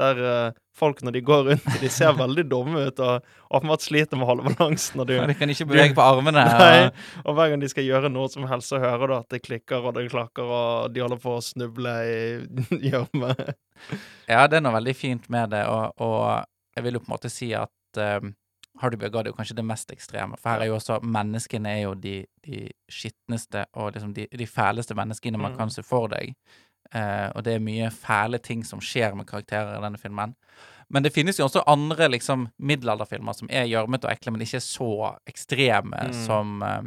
[0.00, 4.16] Der eh, folk, når de går rundt, de ser veldig dumme ut og åpenbart sliter
[4.16, 5.02] med å holde balansen.
[5.02, 6.44] Og du, de kan ikke bevege på armene.
[6.62, 6.88] Nei,
[7.24, 9.84] og- hver gang de skal gjøre noe som helst, så hører du at det klikker
[9.90, 12.20] og det klakker, og de holder på å snuble i
[12.90, 13.34] gjørme.
[14.30, 17.16] Ja, det er noe veldig fint med det, og, og jeg vil jo på en
[17.18, 18.32] måte si at um,
[18.80, 21.80] Hardy Bjørgard er jo kanskje det mest ekstreme, for her er jo også menneskene er
[21.82, 22.14] jo de,
[22.46, 25.58] de skitneste og liksom de, de fæleste menneskene man Mm.
[25.58, 26.32] kan se for deg.
[26.94, 30.34] Eh, og det er mye fæle ting som skjer med karakterer i denne filmen.
[30.90, 34.58] Men det finnes jo også andre liksom middelalderfilmer som er gjørmete og ekle, men ikke
[34.64, 34.88] så
[35.30, 36.16] ekstreme Mm.
[36.26, 36.82] som, eh,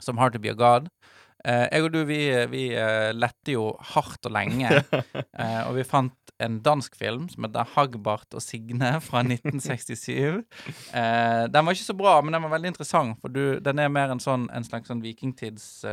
[0.00, 0.88] som Hard to be a God.
[1.44, 2.62] Eh, jeg og du, vi, vi
[3.12, 4.70] lette jo hardt og lenge.
[5.34, 10.44] Eh, og vi fant en dansk film som heter Hagbart og Signe fra 1967.
[10.94, 13.88] Eh, den var ikke så bra, men den var veldig interessant, for du, den er
[13.92, 15.84] mer en sånn en slags sånn vikingtids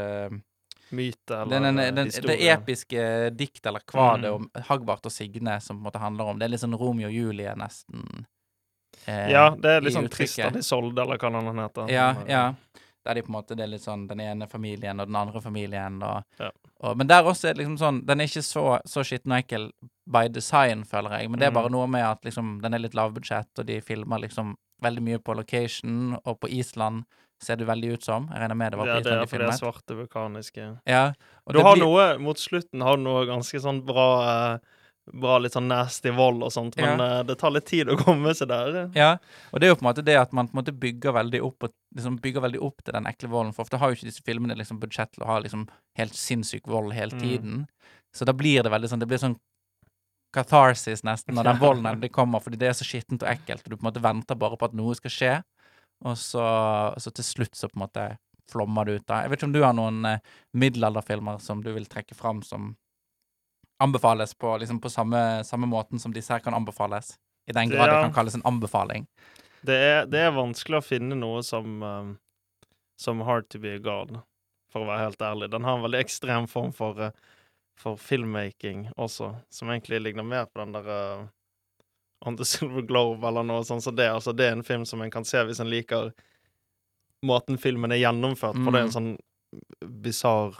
[0.91, 4.35] Myte eller den, den, den, Det episke dikt eller kvade Mm.
[4.35, 7.07] om Hagbart og Signe som på en måte handler om Det er litt sånn Romeo
[7.07, 8.25] og Julie, nesten.
[9.07, 10.09] eh, Ja, det er litt sånn.
[10.09, 11.89] Tristan Isolde, eller hva den heter.
[11.91, 12.53] Ja, ja.
[13.03, 15.41] Der de på en måte Det er litt sånn den ene familien og den andre
[15.41, 16.51] familien og, Ja.
[16.81, 19.39] og Men der også er det liksom sånn Den er ikke så, så skitten og
[19.43, 19.71] ekkel
[20.07, 21.71] by design, føler jeg, men det er bare Mm.
[21.71, 25.35] noe med at liksom den er litt lavbudsjett, og de filmer liksom veldig mye på
[25.35, 27.05] location, og på Island
[27.41, 28.27] ser det veldig ut som.
[28.31, 31.13] Jeg regner med det var Ja, det er for det er svarte vulkaniske Ja,
[31.47, 34.07] Du det har blir- noe Mot slutten har du noe ganske sånn bra
[34.53, 34.59] eh,
[35.11, 38.35] Bra litt sånn nasty vold og sånt, men eh, det tar litt tid å komme
[38.37, 38.91] seg der.
[38.95, 39.17] Ja,
[39.51, 41.41] og det er jo på en måte det at man på en måte bygger veldig
[41.43, 43.51] opp og liksom bygger veldig opp til den ekle volden.
[43.51, 45.65] For ofte har jo ikke disse filmene liksom budsjett til å ha liksom
[45.97, 47.19] helt sinnssyk vold hele Mm.
[47.25, 47.67] tiden.
[48.13, 49.35] Så da blir det veldig sånn Det blir sånn
[50.33, 53.69] catharsis nesten når den volden endelig kommer, fordi det er så skittent og ekkelt, og
[53.73, 55.33] du på en måte venter bare på at noe skal skje,
[56.05, 56.43] og så,
[56.97, 58.05] så til slutt så på en måte
[58.51, 59.07] flommer det ut.
[59.07, 59.21] da.
[59.23, 60.23] Jeg vet ikke om du har noen eh,
[60.57, 62.73] middelalderfilmer som du vil trekke fram som
[63.81, 67.15] anbefales på liksom på samme, samme måten som disse her kan anbefales?
[67.49, 68.01] I den grad det Ja.
[68.03, 69.07] kan kalles en anbefaling.
[69.65, 72.17] Det er, det er vanskelig å finne noe som um,
[73.01, 74.19] Som Hard to be a god,
[74.71, 75.49] for å være helt ærlig.
[75.49, 77.09] Den har en veldig ekstrem form for, uh,
[77.77, 81.25] for filmmaking også, som egentlig ligner mer på den der uh,
[82.25, 84.09] On the Silver Globe eller noe sånt Så det.
[84.11, 86.11] Altså, det er en film som en kan se hvis en liker
[87.25, 88.71] måten filmen er gjennomført på.
[88.73, 88.95] Det er en Mm.
[88.95, 89.11] sånn
[90.01, 90.55] bisarr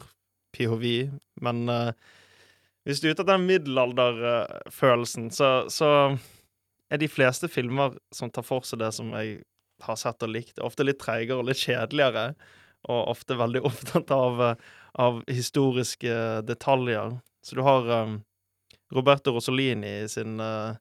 [0.53, 0.83] POV.
[1.41, 1.91] Men uh,
[2.85, 6.17] hvis du er ute etter den middelalderfølelsen, så, så
[6.91, 9.39] er de fleste filmer som tar for seg det som jeg
[9.81, 12.35] har sett og likt, ofte litt treigere og litt kjedeligere,
[12.89, 14.55] og ofte veldig opptatt av, eh,
[15.01, 16.13] av historiske
[16.45, 17.15] detaljer.
[17.41, 18.19] Så du har um,
[18.93, 20.75] Roberto Rosolini i sin eh,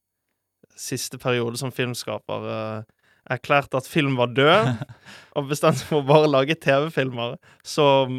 [0.78, 2.82] siste periode som filmskaper uh,
[3.30, 4.70] erklært at film var død,
[5.38, 7.36] og bestemte seg for å bare lage TV-filmer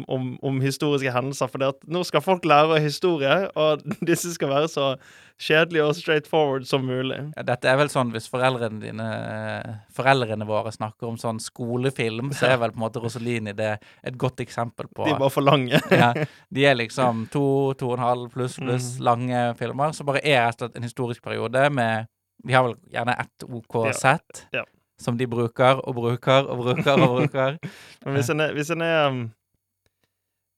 [0.08, 1.50] om, om historiske hendelser.
[1.52, 4.94] For nå skal folk lære historie, og disse skal være så
[5.42, 7.18] kjedelige og straightforward som mulig.
[7.34, 9.08] Ja, dette er vel sånn hvis foreldrene dine
[9.96, 13.72] Foreldrene våre snakker om sånn skolefilm, så er vel på en måte Rosalini det
[14.06, 15.80] et godt eksempel på De er bare for lange.
[15.90, 16.12] ja,
[16.48, 17.44] De er liksom to,
[17.80, 19.04] to og en halv pluss pluss Mm.
[19.04, 22.06] lange filmer, som bare er en historisk periode med
[22.42, 24.64] De har vel gjerne ett OK-sett ja.
[25.00, 27.58] som de bruker og bruker og bruker og bruker.
[28.04, 29.24] Men hvis en er, hvis en er um,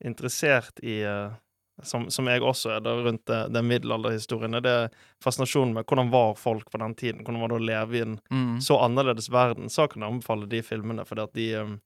[0.05, 1.35] interessert i uh,
[1.83, 4.77] som, som jeg også er, da, rundt det, den middelalderhistorien, er det
[5.25, 7.25] fascinasjonen med hvordan var folk på den tiden?
[7.25, 8.61] Hvordan var det å leve i en Mm.
[8.61, 9.69] så annerledes verden?
[9.71, 11.81] Så kan jeg anbefale de filmene, fordi at de um,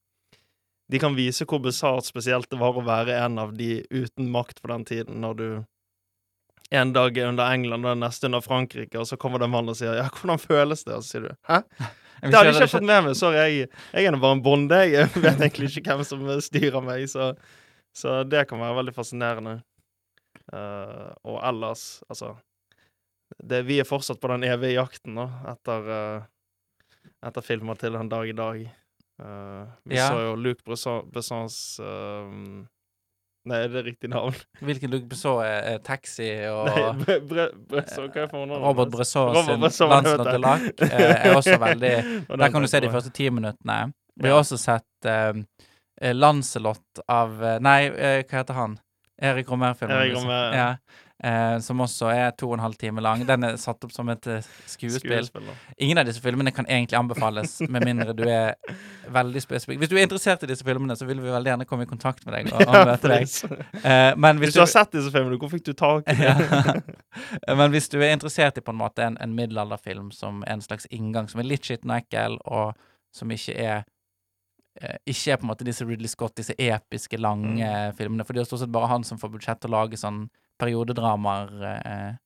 [0.88, 4.62] De kan vise hvor besart spesielt det var å være en av de uten makt
[4.62, 5.48] på den tiden, når du
[6.70, 9.54] en dag er under England og den neste under Frankrike, og så kommer det en
[9.54, 11.62] mann og sier 'ja, hvordan føles det?' Og så sier du 'hæ?'
[12.20, 13.14] Det hadde jeg ikke fått med meg.
[13.16, 14.74] Sorry, jeg, jeg er nå bare en bonde.
[14.90, 17.37] Jeg vet egentlig ikke hvem som styrer meg, så,
[17.94, 19.62] så det kan være veldig fascinerende.
[20.52, 22.33] Uh, og ellers, altså
[23.44, 26.22] det, Vi er fortsatt på den evige jakten, da, etter, uh,
[27.22, 28.66] etter filmer til den dag i dag.
[29.22, 30.09] Uh, vi Ja.
[30.09, 31.07] så jo Luc Besson-
[33.48, 34.37] Bessons det er riktig navn?
[34.68, 38.64] Hvilken Luc så er, taxi og Nei, Bre, Bre, Bresson, hva er fornavnet?
[38.64, 39.64] Robert Bresson sin
[40.42, 41.94] Lac eh, er også veldig
[42.42, 43.92] Der kan du se de første ti minuttene.
[44.18, 45.40] Vi har også sett eh,
[46.00, 48.78] eh, Lancelot av eh, Nei, eh, hva heter han?
[49.18, 49.96] Erik Romer-filmen.
[49.96, 50.28] Erik liksom.
[50.28, 50.68] Romer, ja.
[51.18, 53.24] Eh, som også er to og en halv time lang.
[53.26, 55.26] Den er satt opp som et eh, skuespill.
[55.83, 58.52] Ingen av disse filmene kan egentlig anbefales, med mindre du er
[59.11, 59.81] veldig spesifikk.
[59.83, 62.22] Hvis du er interessert i disse filmene, så vil vi veldig gjerne komme i kontakt
[62.28, 63.26] med deg og, og møte deg.
[63.83, 66.85] Eh, men Hvis du har sett disse filmene, hvor fikk du tak i det?
[67.59, 70.87] Men hvis du er interessert i på en måte en, en middelalderfilm som en slags
[70.94, 72.76] inngang, som er litt skitten og ekkel, og
[73.11, 73.83] som ikke er
[75.11, 77.96] ikke er på en måte disse Ridley Scott, disse episke, lange Mm.
[77.98, 78.22] filmene.
[78.24, 80.28] For det er stort sett bare han som får budsjett til å lage sånn
[80.59, 81.53] periodedramaer.
[81.62, 82.16] Eh,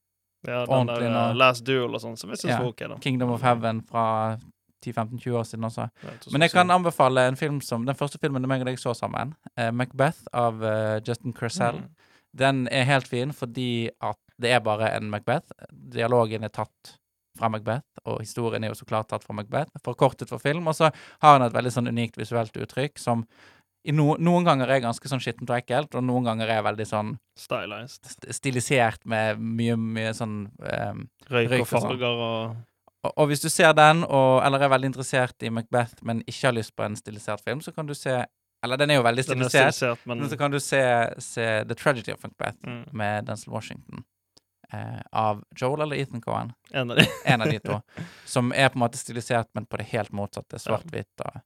[0.45, 1.31] Ja, den Ordentlig der nå.
[1.31, 2.59] uh, Last Duel og sånn, som jeg syns Ja.
[2.59, 2.97] var ok, da.
[2.99, 4.39] Kingdom of Heaven fra
[4.85, 5.85] 10-15-20 år siden også.
[6.03, 8.91] Ja, Men jeg kan anbefale en film som Den første filmen meg og deg så
[8.99, 11.79] sammen, eh, Macbeth av eh, Justin Cressell.
[11.79, 11.89] Mm.
[12.35, 15.47] Den er helt fin fordi at det er bare en Macbeth.
[15.71, 16.97] Dialogen er tatt
[17.39, 19.71] fra Macbeth, og historien er jo så klart tatt fra Macbeth.
[19.85, 20.67] Forkortet for film.
[20.67, 20.91] Og så
[21.23, 23.27] har han et veldig sånn unikt visuelt uttrykk som
[23.91, 27.17] no, noen ganger er ganske sånn skittent og ekkelt, og noen ganger er veldig sånn
[27.39, 28.05] Stylized.
[28.07, 32.05] st- stilisert med mye, mye sånn um, Røyk, Røyk og og sånn.
[32.13, 32.57] og
[33.17, 36.55] og, hvis du ser den, og, eller er veldig interessert i Macbeth, men ikke har
[36.55, 38.21] lyst på en stilisert film, så kan du se
[38.63, 40.81] Eller den er jo veldig er stilisert, stilisert, men men så kan du se,
[41.19, 44.05] se The Tragedy of Macbeth mm, med Denzel Washington.
[44.73, 46.53] Eh, av Joel eller Ethan Cohen.
[46.71, 47.09] en av de.
[47.27, 47.81] En av de to.
[48.25, 50.63] som er på en måte stilisert, men på det helt motsatte.
[50.63, 51.11] Svart-hvitt.
[51.27, 51.41] og-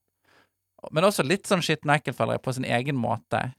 [0.92, 3.53] Men også litt sånn skitten jeg, på sin egen måte.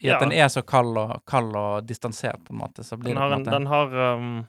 [0.00, 0.14] I Ja.
[0.16, 2.84] at den er så kald og, kald og distansert, på en måte.
[2.84, 4.46] Så blir Den det har, på en måte den har um,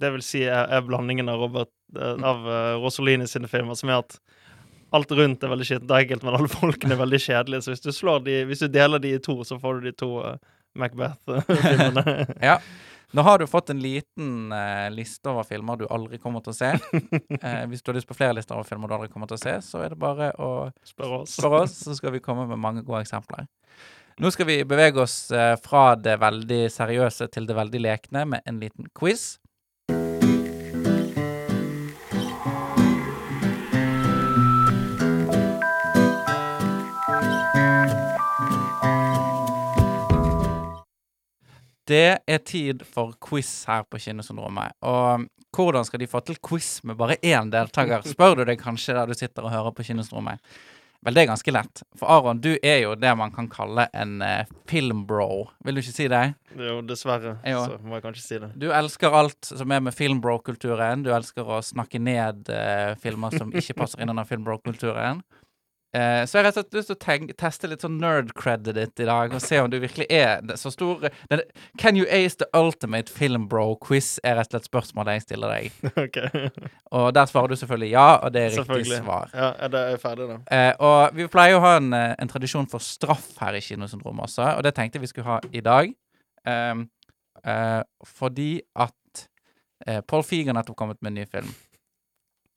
[0.00, 3.88] Det vil si er, er blandingen av Robert eh, Av uh, Rosolini sine filmer, som
[3.88, 4.18] er at
[4.96, 7.62] alt rundt er veldig skittent og men alle folkene er veldig kjedelige.
[7.62, 9.92] Så hvis du slår de Hvis du deler de i to, så får du de
[9.92, 10.36] to uh,
[10.76, 12.26] Macbeth-filmene.
[12.50, 12.60] Ja.
[13.16, 16.56] Nå har du fått en liten eh, liste over filmer du aldri kommer til å
[16.56, 16.74] se.
[17.46, 19.40] Eh, hvis du har lyst på flere lister over filmer du aldri kommer til å
[19.40, 21.36] se, så er det bare å spørre oss.
[21.36, 23.46] spørre oss, så skal vi komme med mange gode eksempler.
[24.20, 28.44] Nå skal vi bevege oss eh, fra det veldig seriøse til det veldig lekne med
[28.48, 29.36] en liten quiz.
[41.86, 44.74] Det er tid for quiz her på Kinnesyndromet.
[44.86, 48.96] Og hvordan skal de få til quiz med bare én deltaker, spør du deg kanskje
[48.96, 50.42] der du sitter og hører på Kinnesyndromet.
[51.06, 51.82] Vel, det er ganske lett.
[51.94, 55.46] For Aron, du er jo det man kan kalle en eh, filmbro.
[55.62, 56.22] Vil du ikke si det?
[56.58, 57.36] Jo, dessverre.
[57.46, 57.60] Jo.
[57.62, 58.48] Så må jeg kanskje si det.
[58.58, 61.04] Du elsker alt som er med filmbro-kulturen.
[61.06, 65.22] Du elsker å snakke ned eh, filmer som ikke passer inn under filmbro-kulturen.
[65.96, 68.74] Eh, så jeg har rett og slett lyst til å tenk, teste litt sånn nerd-credet
[68.76, 71.42] ditt i dag, og se om du virkelig er så stor den,
[71.80, 75.78] Can you ace the ultimate film bro-quiz er rett og slett spørsmålet jeg stiller deg.
[76.04, 76.18] OK.
[76.98, 79.32] Og der svarer du selvfølgelig ja, og det er riktig svar.
[79.32, 80.40] Ja, det er ferdig, da?
[80.52, 84.28] Eh, og vi pleier å ha en, eh, en tradisjon for straff her i Kinosyndromet
[84.28, 85.96] også, og det tenkte jeg vi skulle ha i dag.
[86.46, 86.88] Ehm,
[87.44, 89.28] eh, fordi at
[89.86, 91.50] eh, Paul Figer nettopp kommet med en ny film.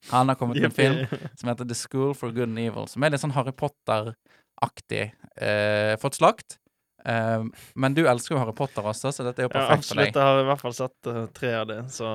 [0.08, 3.02] Han har kommet med en film som heter The School for Good and Evil, som
[3.04, 5.12] er litt sånn Harry Potter-aktig.
[5.36, 6.56] Eh, fått slakt.
[7.04, 10.00] Eh, men du elsker jo Harry Potter også, så dette er jo Ja, perfekt for
[10.00, 10.08] deg.
[10.08, 10.16] absolutt.
[10.16, 12.08] Jeg har i hvert fall sett uh, tre av det, så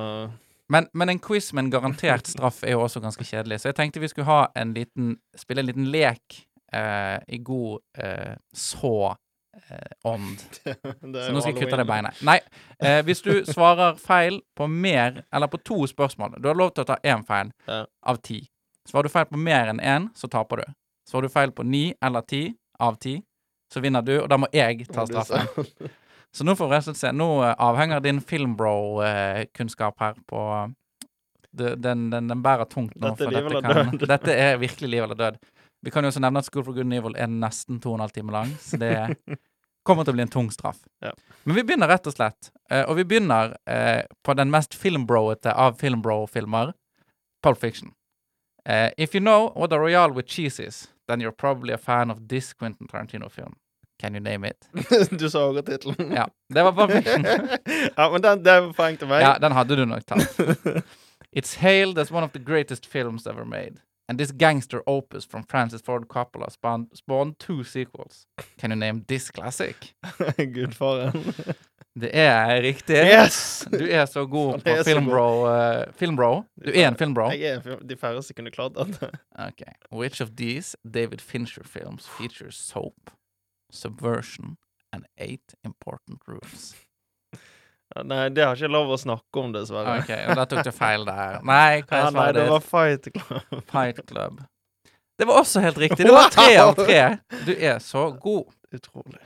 [0.69, 3.75] Men, men en quiz med en garantert straff er jo også ganske kjedelig, så jeg
[3.77, 6.39] tenkte vi skulle ha en liten spille en liten lek
[6.73, 9.19] eh, i god eh, så eh,
[10.05, 10.41] ånd.
[10.65, 11.87] det Så nå skal jeg kutte halloween.
[11.87, 12.21] beinet.
[12.27, 12.39] Nei,
[12.79, 16.83] eh, hvis du svarer feil på mer, eller på to spørsmål Du har lov til
[16.85, 17.85] å ta én feil Ja.
[18.03, 18.41] av ti.
[18.87, 20.73] Svarer du feil på mer enn én, så taper du.
[21.09, 22.43] Svarer du feil på ni eller ti
[22.79, 23.15] av ti,
[23.73, 25.89] så vinner du, og da må jeg ta straffen.
[26.35, 27.11] Så nå får slett se.
[27.15, 30.41] Nå eh, avhenger din filmbro-kunnskap her på
[31.55, 35.15] den, den, den bærer tungt nå, Dette er dette, kan, dette er virkelig liv eller
[35.15, 35.37] død.
[35.85, 37.99] Vi kan jo også nevne at School for Good and Evil er nesten to og
[37.99, 38.95] en halv time lang, så det
[39.85, 40.79] kommer til å bli en tung straff.
[41.05, 41.11] Ja.
[41.45, 45.53] Men vi begynner rett og slett, eh, og vi begynner eh, på den mest filmbroete
[45.53, 46.73] av filmbro-filmer,
[47.45, 47.93] Pulp Fiction.
[48.67, 52.09] Uh, if you know what a royal with cheese is, then you're probably a fan
[52.09, 53.53] of this Quentin Tarantino-film.
[53.99, 54.67] Can you name it?
[55.19, 56.15] du sa også tittelen.
[56.17, 57.25] Ja, det var Pulp Fiction.
[57.97, 59.21] ja, men den, den poeng til meg.
[59.21, 60.41] Ja, den hadde du nok tatt.
[61.35, 63.83] It's hailed as one of the greatest films ever made.
[64.07, 68.27] And this gangster opus from Francis Ford Coppola spawned, spawned two sequels.
[68.57, 69.95] Can you name this classic?
[70.03, 71.33] Gudfaren.
[71.99, 72.95] Det er riktig.
[72.95, 73.65] Yes!
[73.71, 75.45] Du er så god på filmbro.
[75.47, 76.43] uh, filmbro.
[76.65, 77.29] Du er en filmbro.
[77.31, 79.09] Jeg er de færreste kunne klart det.
[79.31, 79.71] Okay.
[79.93, 83.11] Which of these David Fincher films features soap,
[83.71, 84.57] subversion,
[84.91, 86.75] and eight important rules?
[87.95, 89.99] Ja, Nei, det har ikke lov å snakke om, dessverre.
[90.01, 91.37] Ok, og da tok du feil der.
[91.45, 93.63] Nei, hva Ja, er nei, svaret det var Fight Club.
[93.71, 94.41] Fight Club.
[95.19, 96.05] Det var også helt riktig.
[96.09, 97.01] Det var tre av tre.
[97.45, 98.49] Du er så god.
[98.73, 99.21] Utrolig.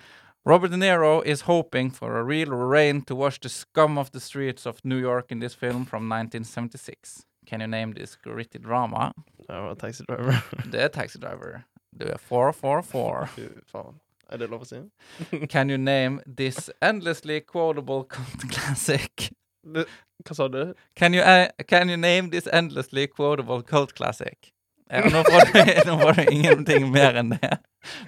[0.48, 4.20] Robert De Niro is hoping for a real rain to wash the scum of the
[4.20, 7.24] streets of New York in this film from 1976.
[7.46, 9.12] Can you name this gritty drama?
[9.48, 10.36] Det var Taxi Driver.
[10.72, 11.62] Det er Taxi Driver.
[12.00, 13.28] Du er 444.
[13.36, 14.00] Fy faen.
[14.30, 14.80] Er det lov å si?
[15.54, 19.32] Can you name this endlessly quotable cult classic?
[19.66, 19.86] Det,
[20.26, 20.74] hva sa du?
[20.96, 24.52] Can you, uh, can you name this endlessly quotable cult classic?
[24.90, 27.58] Ja, nå, får du, nå får du ingenting mer enn det.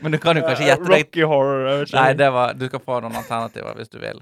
[0.02, 1.84] Men du kan jo kanskje gjette deg Rocky Horror.
[1.86, 1.94] Jeg.
[1.94, 4.22] Nei, det var, du skal få noen alternativer hvis du vil.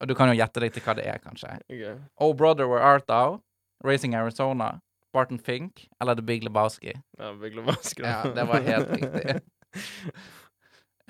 [0.00, 1.54] Og du kan jo gjette deg til hva det er, kanskje.
[1.70, 1.94] Okay.
[2.18, 3.40] Oh Brother Where Art Thou,
[3.86, 4.78] Racing Arizona,
[5.14, 6.94] Barton Fink eller The Big Lebowski.
[7.18, 8.02] Ja, Big Lebowski.
[8.02, 8.08] da.
[8.08, 9.40] Ja, det var helt riktig.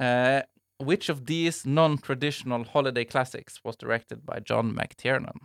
[0.01, 0.43] Eh,
[0.81, 5.39] which of these non-traditional holiday classics was directed by John McTiernan?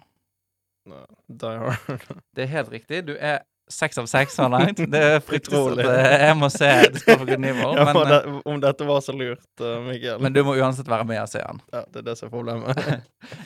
[0.85, 2.01] Nei, Die Hard.
[2.35, 3.07] Det er helt riktig.
[3.07, 4.77] Du er seks av seks så langt.
[4.77, 6.69] Det er fryktelig eh, jeg må se
[7.07, 7.71] good nivå.
[7.77, 10.21] Ja, Men, men, eh, det, om dette var så lurt, uh, Mikael.
[10.21, 11.61] men du må uansett være med og se den.
[11.73, 13.01] ja, det er det som er problemet.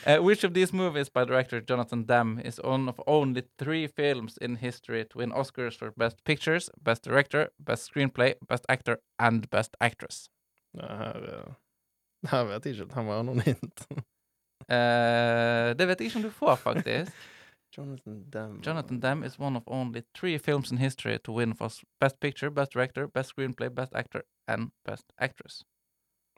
[0.05, 4.37] Uh, which of these movies by director Jonathan Dam is one of only three films
[4.41, 9.49] in history to win Oscars for Best Pictures, Best Director, Best Screenplay, Best Actor and
[9.49, 10.29] Best Actress?
[10.77, 11.27] Ja, her,
[12.29, 12.93] her vet jeg ikke.
[12.95, 13.83] Her må jeg ha noen hint.
[14.69, 17.13] uh, det vet jeg ikke om du får, faktisk.
[17.75, 18.61] Jonathan Demme.
[18.65, 21.69] Jonathan Demme is one of only three films in history to win for
[22.01, 25.63] Best Picture, Best Director, Best Screenplay, Best Actor and Best Actress.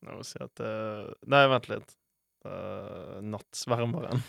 [0.01, 1.93] Jeg må si at uh, Nei, vent litt.
[2.45, 4.23] Uh, Nattsvermeren.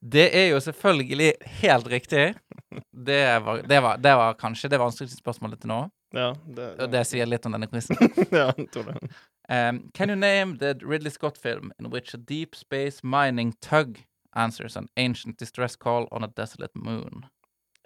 [0.00, 2.26] Det er jo selvfølgelig helt riktig.
[3.08, 5.76] Det var, det var, det var kanskje det vanskeligste spørsmålet til nå.
[6.12, 7.96] Ja, det, Og det sier litt om denne quizen.
[8.34, 9.12] ja, jeg tror det.
[9.50, 13.98] Um, can you name the Ridley Scott film in which a deep space mining tug
[14.36, 17.26] answers an ancient distress call on a desolate moon?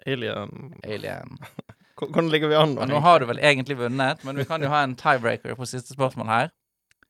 [0.05, 1.37] Alien Alien.
[1.97, 2.75] Hvor- Hvordan ligger vi an?
[2.89, 5.93] nå har du vel egentlig vunnet, men vi kan jo ha en tiebreaker på siste
[5.93, 6.49] spørsmål her.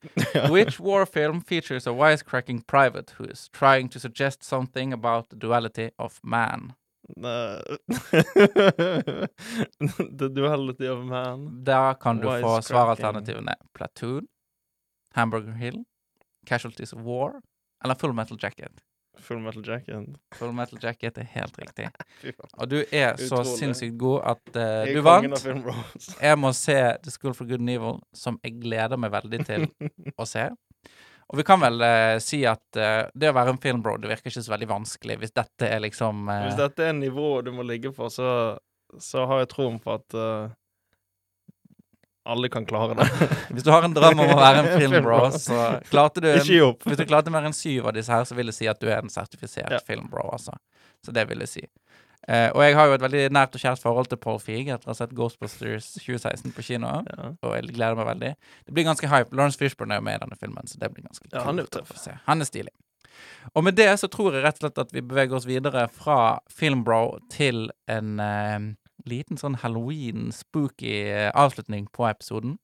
[0.51, 5.35] Which war film features a wisecracking private who is trying to suggest something about the
[5.37, 6.73] duality of man?
[10.17, 11.63] The Duality of Man.
[11.63, 14.27] Da kan du få svaralternativene Platoon,
[15.13, 15.84] Hamburger Hill,
[16.47, 17.39] Casualties of War
[17.84, 18.71] eller Full Metal Jacket.
[19.19, 20.06] Full Metal Jacket.
[20.36, 21.89] Full Metal Jacket er helt riktig.
[22.60, 23.58] Og du er så Utrolig.
[23.60, 25.45] sinnssykt god at uh, du vant.
[26.28, 29.67] Jeg må se The School for Good and Evil, som jeg gleder meg veldig til
[30.21, 30.47] å se.
[31.30, 34.34] Og vi kan vel uh, si at uh, det å være en filmbro, det virker
[34.34, 37.93] ikke så veldig vanskelig hvis dette er liksom Hvis dette er nivået du må ligge
[37.95, 38.58] på, så,
[38.99, 40.17] så har jeg troen på at
[42.25, 43.07] alle kan klare det.
[43.53, 45.59] Hvis du har en drøm om å være en filmbro, så
[45.89, 46.86] klarte du Ikke gi opp.
[46.88, 48.88] Hvis du klarte mer enn syv av disse her, så vil det si at du
[48.89, 49.79] er en sertifisert Ja.
[49.88, 50.55] filmbro, altså.
[51.03, 51.63] Så det vil jeg si.
[52.23, 54.88] Eh, og jeg har jo et veldig nært og kjært forhold til Paul Feig etter
[54.88, 56.93] å ha sett Ghostbusters 2016 på kino.
[57.09, 57.33] Ja.
[57.43, 58.29] Og jeg gleder meg veldig.
[58.63, 59.36] Det blir ganske hype.
[59.36, 62.21] Lawrence Fishburne er jo med i denne filmen, så det blir ganske Ja, han er.
[62.29, 62.71] Han er stilig.
[63.53, 66.39] Og med det så tror jeg rett og slett at vi beveger oss videre fra
[66.49, 68.69] filmbro til en eh,
[69.09, 72.57] liten sånn halloween-spooky eh, avslutning på episoden.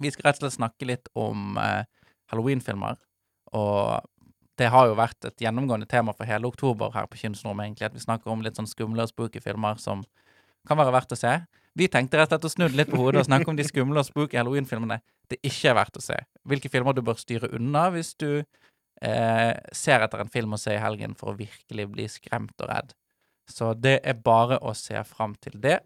[0.00, 1.84] Vi skal rett og slett snakke litt om eh,
[2.32, 2.98] halloween-filmer.
[3.56, 4.04] Og
[4.56, 7.96] det har jo vært et gjennomgående tema for hele oktober her på Kinosnorm, egentlig, at
[7.96, 10.04] vi snakker om litt sånn skumle og spooky filmer som
[10.66, 11.34] kan være verdt å se.
[11.76, 13.66] Vi tenkte rett og slett å snu det litt på hodet og snakke om de
[13.68, 16.16] skumle og spooky halloween-filmene det ikke er verdt å se.
[16.48, 20.76] Hvilke filmer du bør styre unna hvis du eh, ser etter en film å se
[20.76, 22.94] i helgen for å virkelig bli skremt og redd.
[23.48, 25.80] Så det er bare å se fram til det.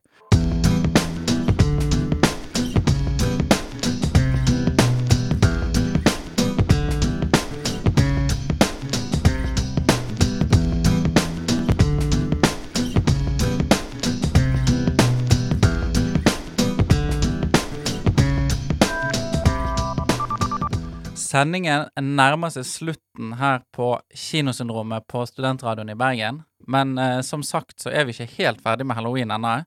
[21.30, 26.40] Sendingen nærmer seg slutten her på Kinosyndromet på Studentradioen i Bergen.
[26.68, 29.60] Men eh, som sagt så er vi ikke helt ferdig med halloween ennå.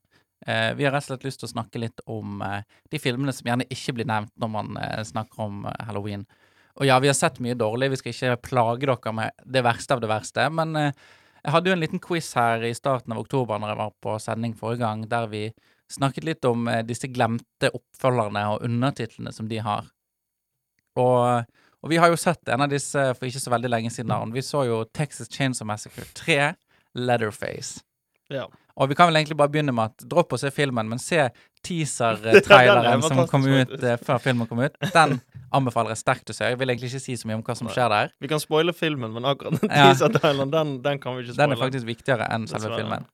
[0.45, 3.33] Eh, vi har rett og slett lyst til å snakke litt om eh, de filmene
[3.35, 6.25] som gjerne ikke blir nevnt når man eh, snakker om eh, halloween.
[6.81, 9.95] Og ja, vi har sett mye dårlig, vi skal ikke plage dere med det verste
[9.95, 10.47] av det verste.
[10.51, 10.91] Men eh,
[11.43, 14.17] jeg hadde jo en liten quiz her i starten av oktober når jeg var på
[14.23, 15.47] sending forrige gang, der vi
[15.91, 19.89] snakket litt om disse glemte oppfølgerne og undertitlene som de har.
[20.97, 21.51] Og,
[21.83, 24.33] og vi har jo sett en av disse for ikke så veldig lenge siden.
[24.33, 26.53] Vi så jo Texas Chainsaw Massacre 3,
[26.95, 27.81] Leatherface.
[28.31, 28.47] Ja.
[28.79, 31.19] Og vi kan vel egentlig bare begynne med at dropp å se filmen, men se
[31.27, 31.33] er
[31.63, 34.75] teaser-traileren som kom ut eh, før filmen kom ut.
[34.95, 35.19] Den
[35.53, 36.49] anbefaler jeg sterkt å se.
[36.51, 38.13] Jeg vil egentlig ikke si så mye om hva som skjer der.
[38.23, 39.91] Vi kan spoile filmen, men akkurat den Ja.
[39.91, 41.43] teaser-traileren, den, den kan vi ikke spoile.
[41.43, 43.05] Den er faktisk viktigere enn selve filmen.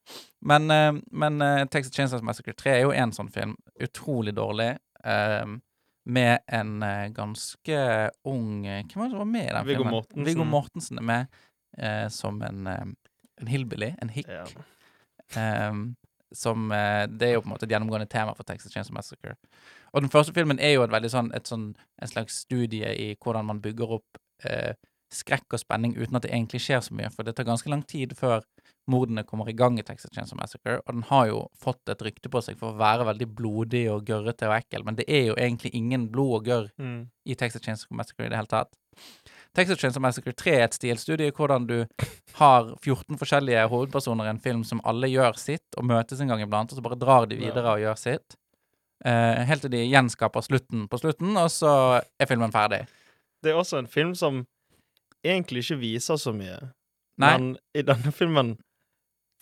[0.50, 3.58] Men, uh, men uh, Texas Chainsaws Massacre 3 er jo en sånn film.
[3.84, 4.72] Utrolig dårlig.
[5.04, 5.60] Uh,
[6.10, 6.80] med en
[7.14, 7.80] ganske
[8.26, 9.94] ung Hvem var det som var med i den Viggo filmen?
[9.94, 10.26] Mortensen.
[10.26, 12.64] Viggo Mortensen er med som en,
[13.40, 14.28] en hillbilly, en hick.
[14.28, 14.46] Ja.
[15.70, 15.96] Um,
[16.34, 19.36] som uh, Det er jo på en måte et gjennomgående tema for Texas Chainsaw Massacre.
[19.94, 21.72] Og den første filmen er jo et veldig sånn, et sånn
[22.02, 24.74] en slags studie i hvordan man bygger opp uh,
[25.10, 27.10] skrekk og spenning uten at det egentlig skjer så mye.
[27.14, 28.44] For det tar ganske lang tid før
[28.90, 30.80] mordene kommer i gang i Texas Chainsaw Massacre.
[30.86, 34.06] Og den har jo fått et rykte på seg for å være veldig blodig og
[34.06, 37.10] gørrete og ekkel, men det er jo egentlig ingen blod og gørr Mm.
[37.26, 38.74] i Texas Chainsaw Massacre i det hele tatt.
[39.58, 41.78] Texas Chainsaw Massacre 3 er et stilstudie hvordan du
[42.40, 46.44] har 14 forskjellige hovedpersoner i en film som alle gjør sitt, og møtes en gang
[46.46, 48.38] iblant, og så bare drar de videre og gjør sitt.
[49.06, 51.74] Uh, helt til de gjenskaper slutten på slutten, og så
[52.20, 52.84] er filmen ferdig.
[53.44, 54.44] Det er også en film som
[55.26, 56.60] egentlig ikke viser så mye.
[57.20, 57.32] Nei.
[57.32, 58.58] Men i denne filmen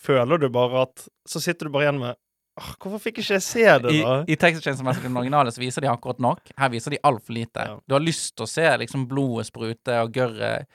[0.01, 2.17] føler du bare at Så sitter du bare igjen med
[2.57, 4.17] Åh, Hvorfor fikk ikke jeg se det, da?
[4.25, 6.51] I Texas Chainsaw Massacre den originale så viser de akkurat nok.
[6.57, 7.65] Her viser de altfor lite.
[7.69, 7.77] Ja.
[7.85, 10.65] Du har lyst til å se liksom blodet sprute og gørret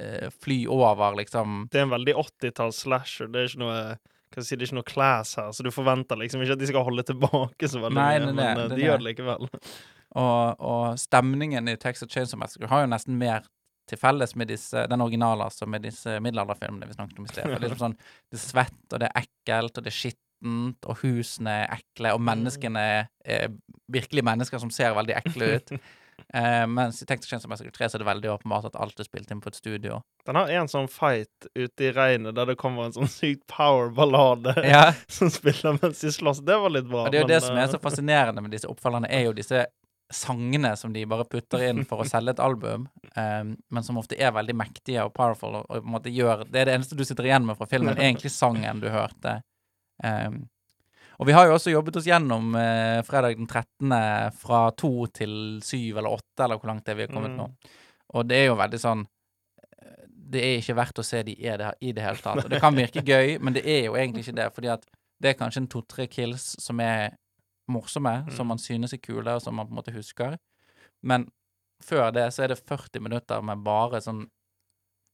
[0.00, 1.66] eh, fly over, liksom.
[1.72, 3.28] Det er en veldig 80-talls slasher.
[3.32, 3.80] Det er ikke noe
[4.36, 6.66] hva si, det er ikke noe class her, så du forventer liksom ikke at de
[6.68, 8.82] skal holde tilbake så veldig Nei, mye, det men det, eh, det er de det.
[8.88, 9.46] gjør det likevel.
[10.16, 13.46] Og, og stemningen i Texas Chainsaw Massacre har jo nesten mer
[13.86, 17.46] til felles med disse, den originale, altså med disse middelalderfilmene vi snakket om i sted.
[17.46, 17.96] Det er liksom sånn,
[18.32, 19.98] det er svett, og det er ekkelt, og det er
[20.46, 22.82] skittent, og husene er ekle, og menneskene
[23.24, 23.54] er
[23.88, 25.72] virkelig mennesker som ser veldig ekle ut.
[26.34, 29.04] uh, mens i Texas Chainsaw Massacre 3 så er det veldig åpenbart at alt er
[29.04, 30.00] spilt inn på et studio.
[30.26, 34.56] Den har en sånn fight ute i regnet der det kommer en sånn sykt power-ballade
[34.66, 36.44] Ja, som spiller mens de slåss.
[36.46, 37.06] Det var litt bra.
[37.06, 39.28] og det er jo men, det som er eh, så fascinerende med disse oppfølgerne, er
[39.28, 39.66] jo disse
[40.12, 42.84] sangene som de bare putter inn for å selge et album,
[43.16, 46.44] um, men som ofte er veldig mektige og powerful, og, og på en måte gjør
[46.46, 49.40] Det er det eneste du sitter igjen med fra filmen, er egentlig sangen du hørte.
[50.04, 50.30] Eh,
[51.16, 54.32] og vi har jo også jobbet oss gjennom eh, fredag den 13.
[54.36, 57.38] fra to til syv eller åtte, eller hvor langt det er vi har kommet Mm.
[57.40, 57.46] nå.
[58.14, 59.06] Og det er jo veldig sånn
[59.80, 62.44] eh, Det er ikke verdt å se de er det, i det hele tatt.
[62.44, 64.84] Og det kan virke gøy, men det er jo egentlig ikke det, fordi at
[65.22, 67.14] det er kanskje en to-tre kills som er
[67.72, 70.36] morsomme, som man synes er kule, og som man på en måte husker.
[71.02, 71.24] Men
[71.82, 74.26] før det så er det 40 minutter med bare sånn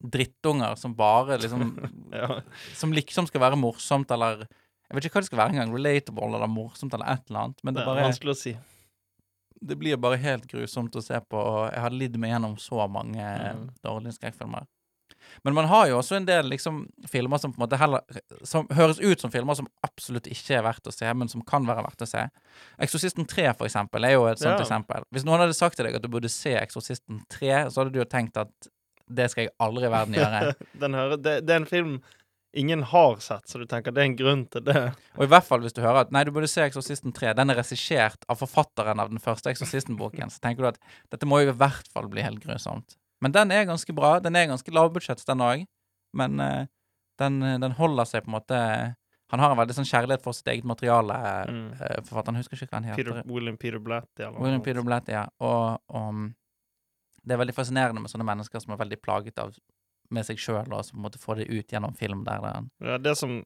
[0.03, 1.63] drittunger som bare liksom
[2.11, 2.41] ja.
[2.75, 4.43] Som liksom skal være morsomt, eller
[4.93, 5.71] Jeg vet ikke hva det skal være engang.
[5.73, 7.63] Relatable eller morsomt eller et eller annet.
[7.65, 8.53] Men Det er bare, vanskelig å si.
[9.63, 12.85] det blir bare helt grusomt å se på, og jeg har lidd meg gjennom så
[12.91, 13.69] mange Mm.
[13.83, 14.67] dårlige skrekkfilmer.
[15.45, 18.01] Men man har jo også en del liksom filmer som på en måte heller
[18.43, 21.65] Som høres ut som filmer som absolutt ikke er verdt å se, men som kan
[21.65, 22.29] være verdt å se.
[22.79, 24.65] 'Eksorsisten 3', for eksempel, er jo et sånt Ja.
[24.65, 25.03] eksempel.
[25.13, 27.99] Hvis noen hadde sagt til deg at du burde se 'Eksorsisten 3', så hadde du
[27.99, 28.51] jo tenkt at
[29.09, 30.55] det skal jeg aldri i verden gjøre.
[31.23, 32.01] Det, det er en film
[32.53, 34.81] ingen har sett, så du tenker det er en grunn til det.
[35.17, 37.49] Og i hvert fall hvis du hører at nei, du burde se 'Eksorsisten 3', den
[37.49, 40.79] er regissert av forfatteren av den første Eksorsisten-boken, så tenker du at
[41.11, 42.97] dette må jo i hvert fall bli helt grusomt.
[43.21, 44.19] Men den er ganske bra.
[44.19, 45.65] Den er ganske lavbudsjetts, den òg.
[46.13, 46.65] Men uh,
[47.19, 48.95] den, den holder seg på en måte
[49.31, 51.15] Han har en veldig sånn kjærlighet for sitt eget materiale,
[51.49, 51.71] Mm.
[51.73, 52.35] uh, forfatteren.
[52.37, 53.03] Husker ikke hva han heter.
[53.03, 54.65] Peter, William Peter Blatty eller William noe.
[54.65, 55.23] Peter Blatty, ja.
[55.41, 56.27] Og, og mm,
[57.25, 59.55] det er veldig fascinerende med sånne mennesker som er veldig plaget av
[60.13, 62.41] med seg sjøl, og så på en måte får det ut gjennom film der.
[62.43, 63.41] der han Ja, det som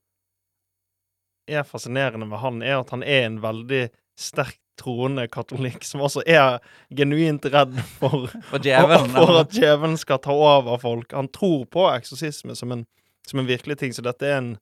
[1.48, 3.88] er fascinerende med han, er at han er en veldig
[4.20, 6.60] sterk troende katolikk, som også er
[6.94, 9.16] genuint redd for, For djevelen.
[9.18, 11.14] for at djevelen skal ta over folk.
[11.18, 12.86] Han tror på eksorsisme som en,
[13.28, 14.56] som en virkelig ting, så dette er en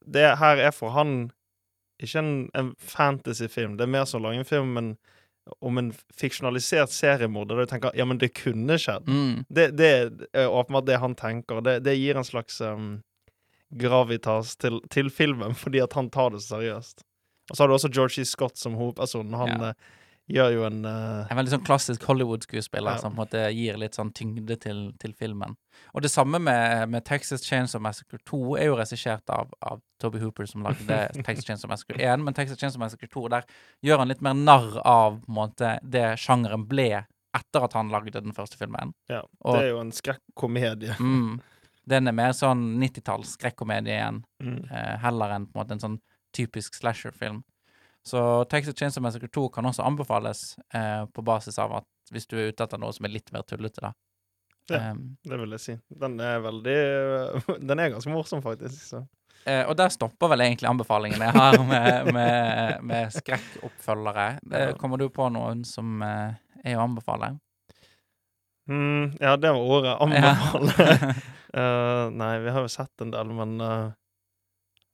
[0.00, 1.30] Det her er for han
[2.00, 3.76] ikke en, en fantasyfilm.
[3.76, 4.94] Det er mer som å lage en film men,
[5.60, 9.08] om en fiksjonalisert seriemorder, der du tenker ja, men det kunne skjedd.
[9.08, 9.44] Mm.
[9.48, 9.92] Det, det
[10.32, 11.62] er åpenbart det han tenker.
[11.64, 12.90] Det, det gir en slags um,
[13.70, 17.06] gravitas til, til filmen, fordi at han tar det seriøst.
[17.50, 19.34] Og så har du også Georgie Scott som hovedperson.
[19.34, 19.72] Han Ja.
[20.34, 21.26] Gjør jo en uh...
[21.30, 23.02] En veldig sånn klassisk Hollywood-skuespiller Ja.
[23.02, 25.56] som på en måte gir litt sånn tyngde til, til filmen.
[25.94, 30.18] Og det samme med, med Texas Chainsaw Massacre 2 er jo regissert av, av Toby
[30.22, 32.24] Hooper, som lagde Texas Chainsaw Massacre 1.
[32.26, 33.46] Men Texas Chainsaw Massacre 2, der
[33.86, 36.90] gjør han litt mer narr av på en måte, det sjangeren ble
[37.36, 38.90] etter at han lagde den første filmen.
[39.08, 40.96] Ja, det er jo en skrekkomedie.
[40.98, 41.38] Mm.
[41.90, 44.62] Den er mer sånn 90-talls skrekkomedie igjen, Mm.
[44.70, 45.96] uh, heller enn på en måte en sånn
[46.36, 47.40] typisk slasher-film.
[48.06, 52.38] Så Texas Chainsaw Massacre 2 kan også anbefales eh, på basis av at hvis du
[52.40, 53.92] er ute etter noe som er litt mer tullete, da.
[54.70, 54.92] Ja.
[54.94, 55.74] Um, Det vil jeg si.
[56.00, 56.76] Den er veldig
[57.68, 58.78] Den er ganske morsom, faktisk.
[58.86, 59.02] Så.
[59.44, 64.28] eh, og der stopper vel egentlig anbefalingene jeg har med, med, med skrekkoppfølgere.
[64.52, 64.72] Eh, Ja.
[64.78, 66.34] kommer du på noen som eh,
[66.64, 67.34] er å anbefale?
[68.70, 69.96] Mm, ja, det var ordet.
[70.00, 71.14] Anbefale.
[71.50, 73.88] Eh, nei, vi har jo sett en del, men uh,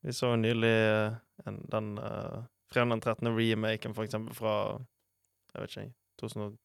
[0.00, 2.38] vi så jo nylig uh, en, den uh,
[2.72, 3.32] fredag den 13.
[3.36, 4.54] remaken, for eksempel, fra
[5.54, 5.88] Jeg vet ikke,
[6.20, 6.56] 2010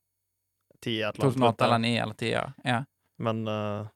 [0.86, 1.22] et eller annet.
[1.22, 2.45] 2008 eller 2009 eller 10, ja.
[2.64, 2.80] ja.
[3.22, 3.88] Men uh,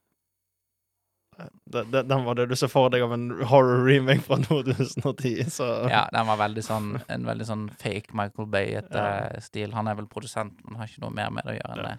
[1.64, 5.66] det, det, den var det du så for deg av en horror-remake fra 2010, så
[5.90, 9.40] Ja, den var veldig sånn en veldig sånn fake Michael Bay-ete Ja.
[9.44, 9.74] stil.
[9.76, 11.96] Han er vel produsent, men har ikke noe mer med det å gjøre enn det.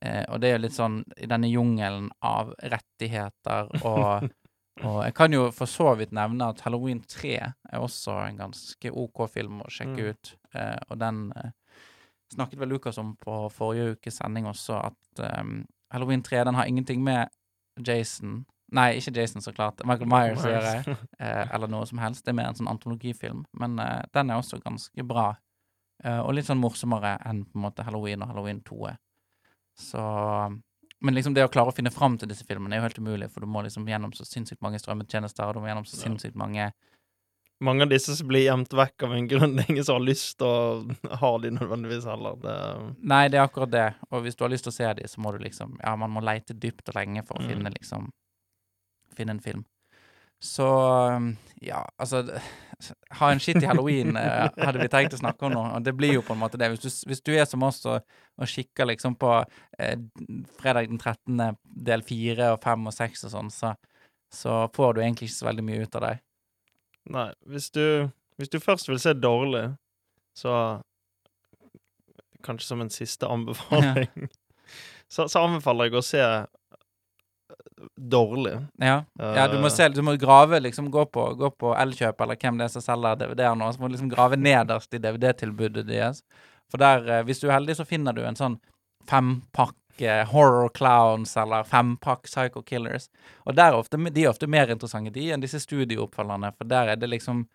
[0.00, 4.28] Eh, og det er jo litt sånn i denne jungelen av rettigheter og
[4.82, 8.92] Og jeg kan jo for så vidt nevne at Halloween 3 er også en ganske
[8.92, 10.10] OK film å sjekke Mm.
[10.10, 10.34] ut.
[10.54, 11.50] Eh, og den eh,
[12.32, 15.44] snakket vel Lukas om på forrige ukes sending også, at eh,
[15.92, 17.28] Halloween 3 den har ingenting med
[17.86, 19.80] Jason Nei, ikke Jason, så klart.
[19.84, 22.22] Michael Myers å Jeg, eh, eller noe som helst.
[22.24, 23.40] Det er mer en sånn antologifilm.
[23.58, 25.32] Men eh, den er også ganske bra.
[26.04, 29.00] Eh, og litt sånn morsommere enn på en måte Halloween og Halloween 2 er.
[29.74, 30.04] Så
[31.02, 33.30] Men liksom det å klare å finne fram til disse filmene er jo helt umulig,
[33.32, 36.36] for du må liksom gjennom så sinnssykt mange strømmetjenester, og du må gjennom så sinnssykt
[36.36, 36.72] mange
[37.62, 39.56] Mange av disse som blir gjemt vekk av en grunn.
[39.56, 42.38] Det er ingen som har lyst til å ha de nødvendigvis heller.
[42.40, 42.54] Det,
[43.04, 43.82] Nei, det er akkurat det.
[44.08, 46.08] Og hvis du har lyst til å se de, så må du liksom Ja, man
[46.14, 47.50] må leite dypt og lenge for å Mm.
[47.52, 48.08] finne liksom
[49.14, 49.64] Finne en film.
[50.40, 50.66] Så
[51.16, 52.24] um, ja, altså
[53.10, 56.14] Ha en shitty halloween eh, hadde vi tenkt å snakke om nå, og det blir
[56.14, 56.70] jo på en måte det.
[56.72, 58.06] Hvis du, hvis du er som oss og,
[58.40, 59.34] og kikker liksom på
[59.76, 59.98] eh,
[60.56, 61.58] fredag den 13.
[61.90, 63.74] del 4 og 5 og 6 og sånn, så,
[64.32, 66.14] så får du egentlig ikke så veldig mye ut av det.
[67.12, 67.84] nei, hvis du,
[68.40, 69.66] hvis du først vil se dårlig,
[70.36, 70.54] så
[72.40, 74.30] Kanskje som en siste anbefaling,
[75.12, 76.22] så, så anbefaler jeg å se
[77.96, 78.56] dårlig.
[78.78, 79.04] Ja.
[79.18, 82.36] Ja, du må Eh, se, du må grave, liksom gå på, gå på Elkjøp eller
[82.36, 85.86] hvem det er som selger DVD-er nå, så må du liksom grave nederst i DVD-tilbudet
[85.88, 86.22] deres.
[86.70, 88.58] For der, eh, hvis du er heldig, så finner du en sånn
[89.10, 93.08] fempakk eh, Horror Clowns eller fempakk Psycho Killers.
[93.44, 97.00] Og er ofte, de er ofte mer interessante, de, enn disse studiooppfølgerne, for der er
[97.00, 97.46] det liksom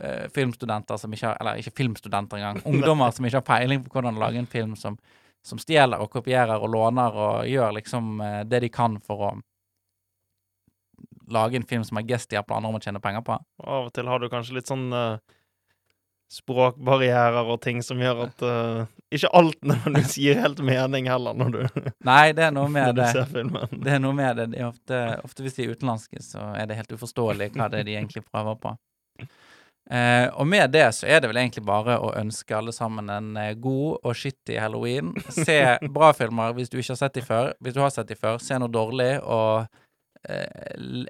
[0.00, 2.62] eh, filmstudenter som ikke har Eller ikke filmstudenter engang.
[2.72, 4.98] Ungdommer som ikke har peiling på hvordan lage en film, som,
[5.44, 9.34] som stjeler og kopierer og låner og gjør liksom eh, det de kan for å
[11.32, 13.38] lage en film som har gest de har planer om å tjene penger på.
[13.64, 15.18] Og av og til har du kanskje litt sånn uh,
[16.32, 21.52] språkbarrierer og ting som gjør at uh, ikke alt nødvendigvis gir helt mening heller når
[21.54, 21.60] du,
[22.10, 23.10] Nei, det er noe med det.
[23.14, 24.50] Det er noe med det.
[24.54, 27.82] De er ofte, ofte hvis de er utenlandske, så er det helt uforståelig hva det
[27.82, 28.74] er de egentlig prøver på.
[29.86, 33.36] Eh, og med det så er det vel egentlig bare å ønske alle sammen en
[33.62, 35.12] god og skittig halloween.
[35.30, 35.60] Se
[35.94, 37.52] bra filmer hvis du ikke har sett de før.
[37.62, 39.70] Hvis du har sett de før, se noe dårlig, og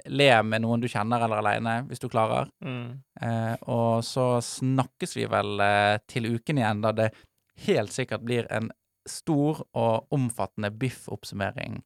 [0.07, 2.49] le med noen du kjenner eller aleine, hvis du klarer.
[2.65, 3.03] Mm.
[3.23, 7.11] Eh, og så snakkes vi vel eh, til uken igjen, da det
[7.67, 8.71] helt sikkert blir en
[9.09, 11.79] stor og omfattende Biff-oppsummering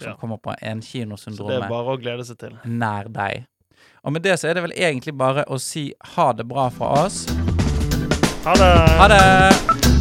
[0.00, 0.16] som Ja.
[0.16, 2.58] kommer på en Så det er bare å glede seg til.
[2.64, 3.46] nær deg.
[4.04, 7.04] Og med det så er det vel egentlig bare å si ha det bra fra
[7.04, 7.26] oss.
[8.44, 8.74] Ha det!
[8.98, 9.97] Ha det!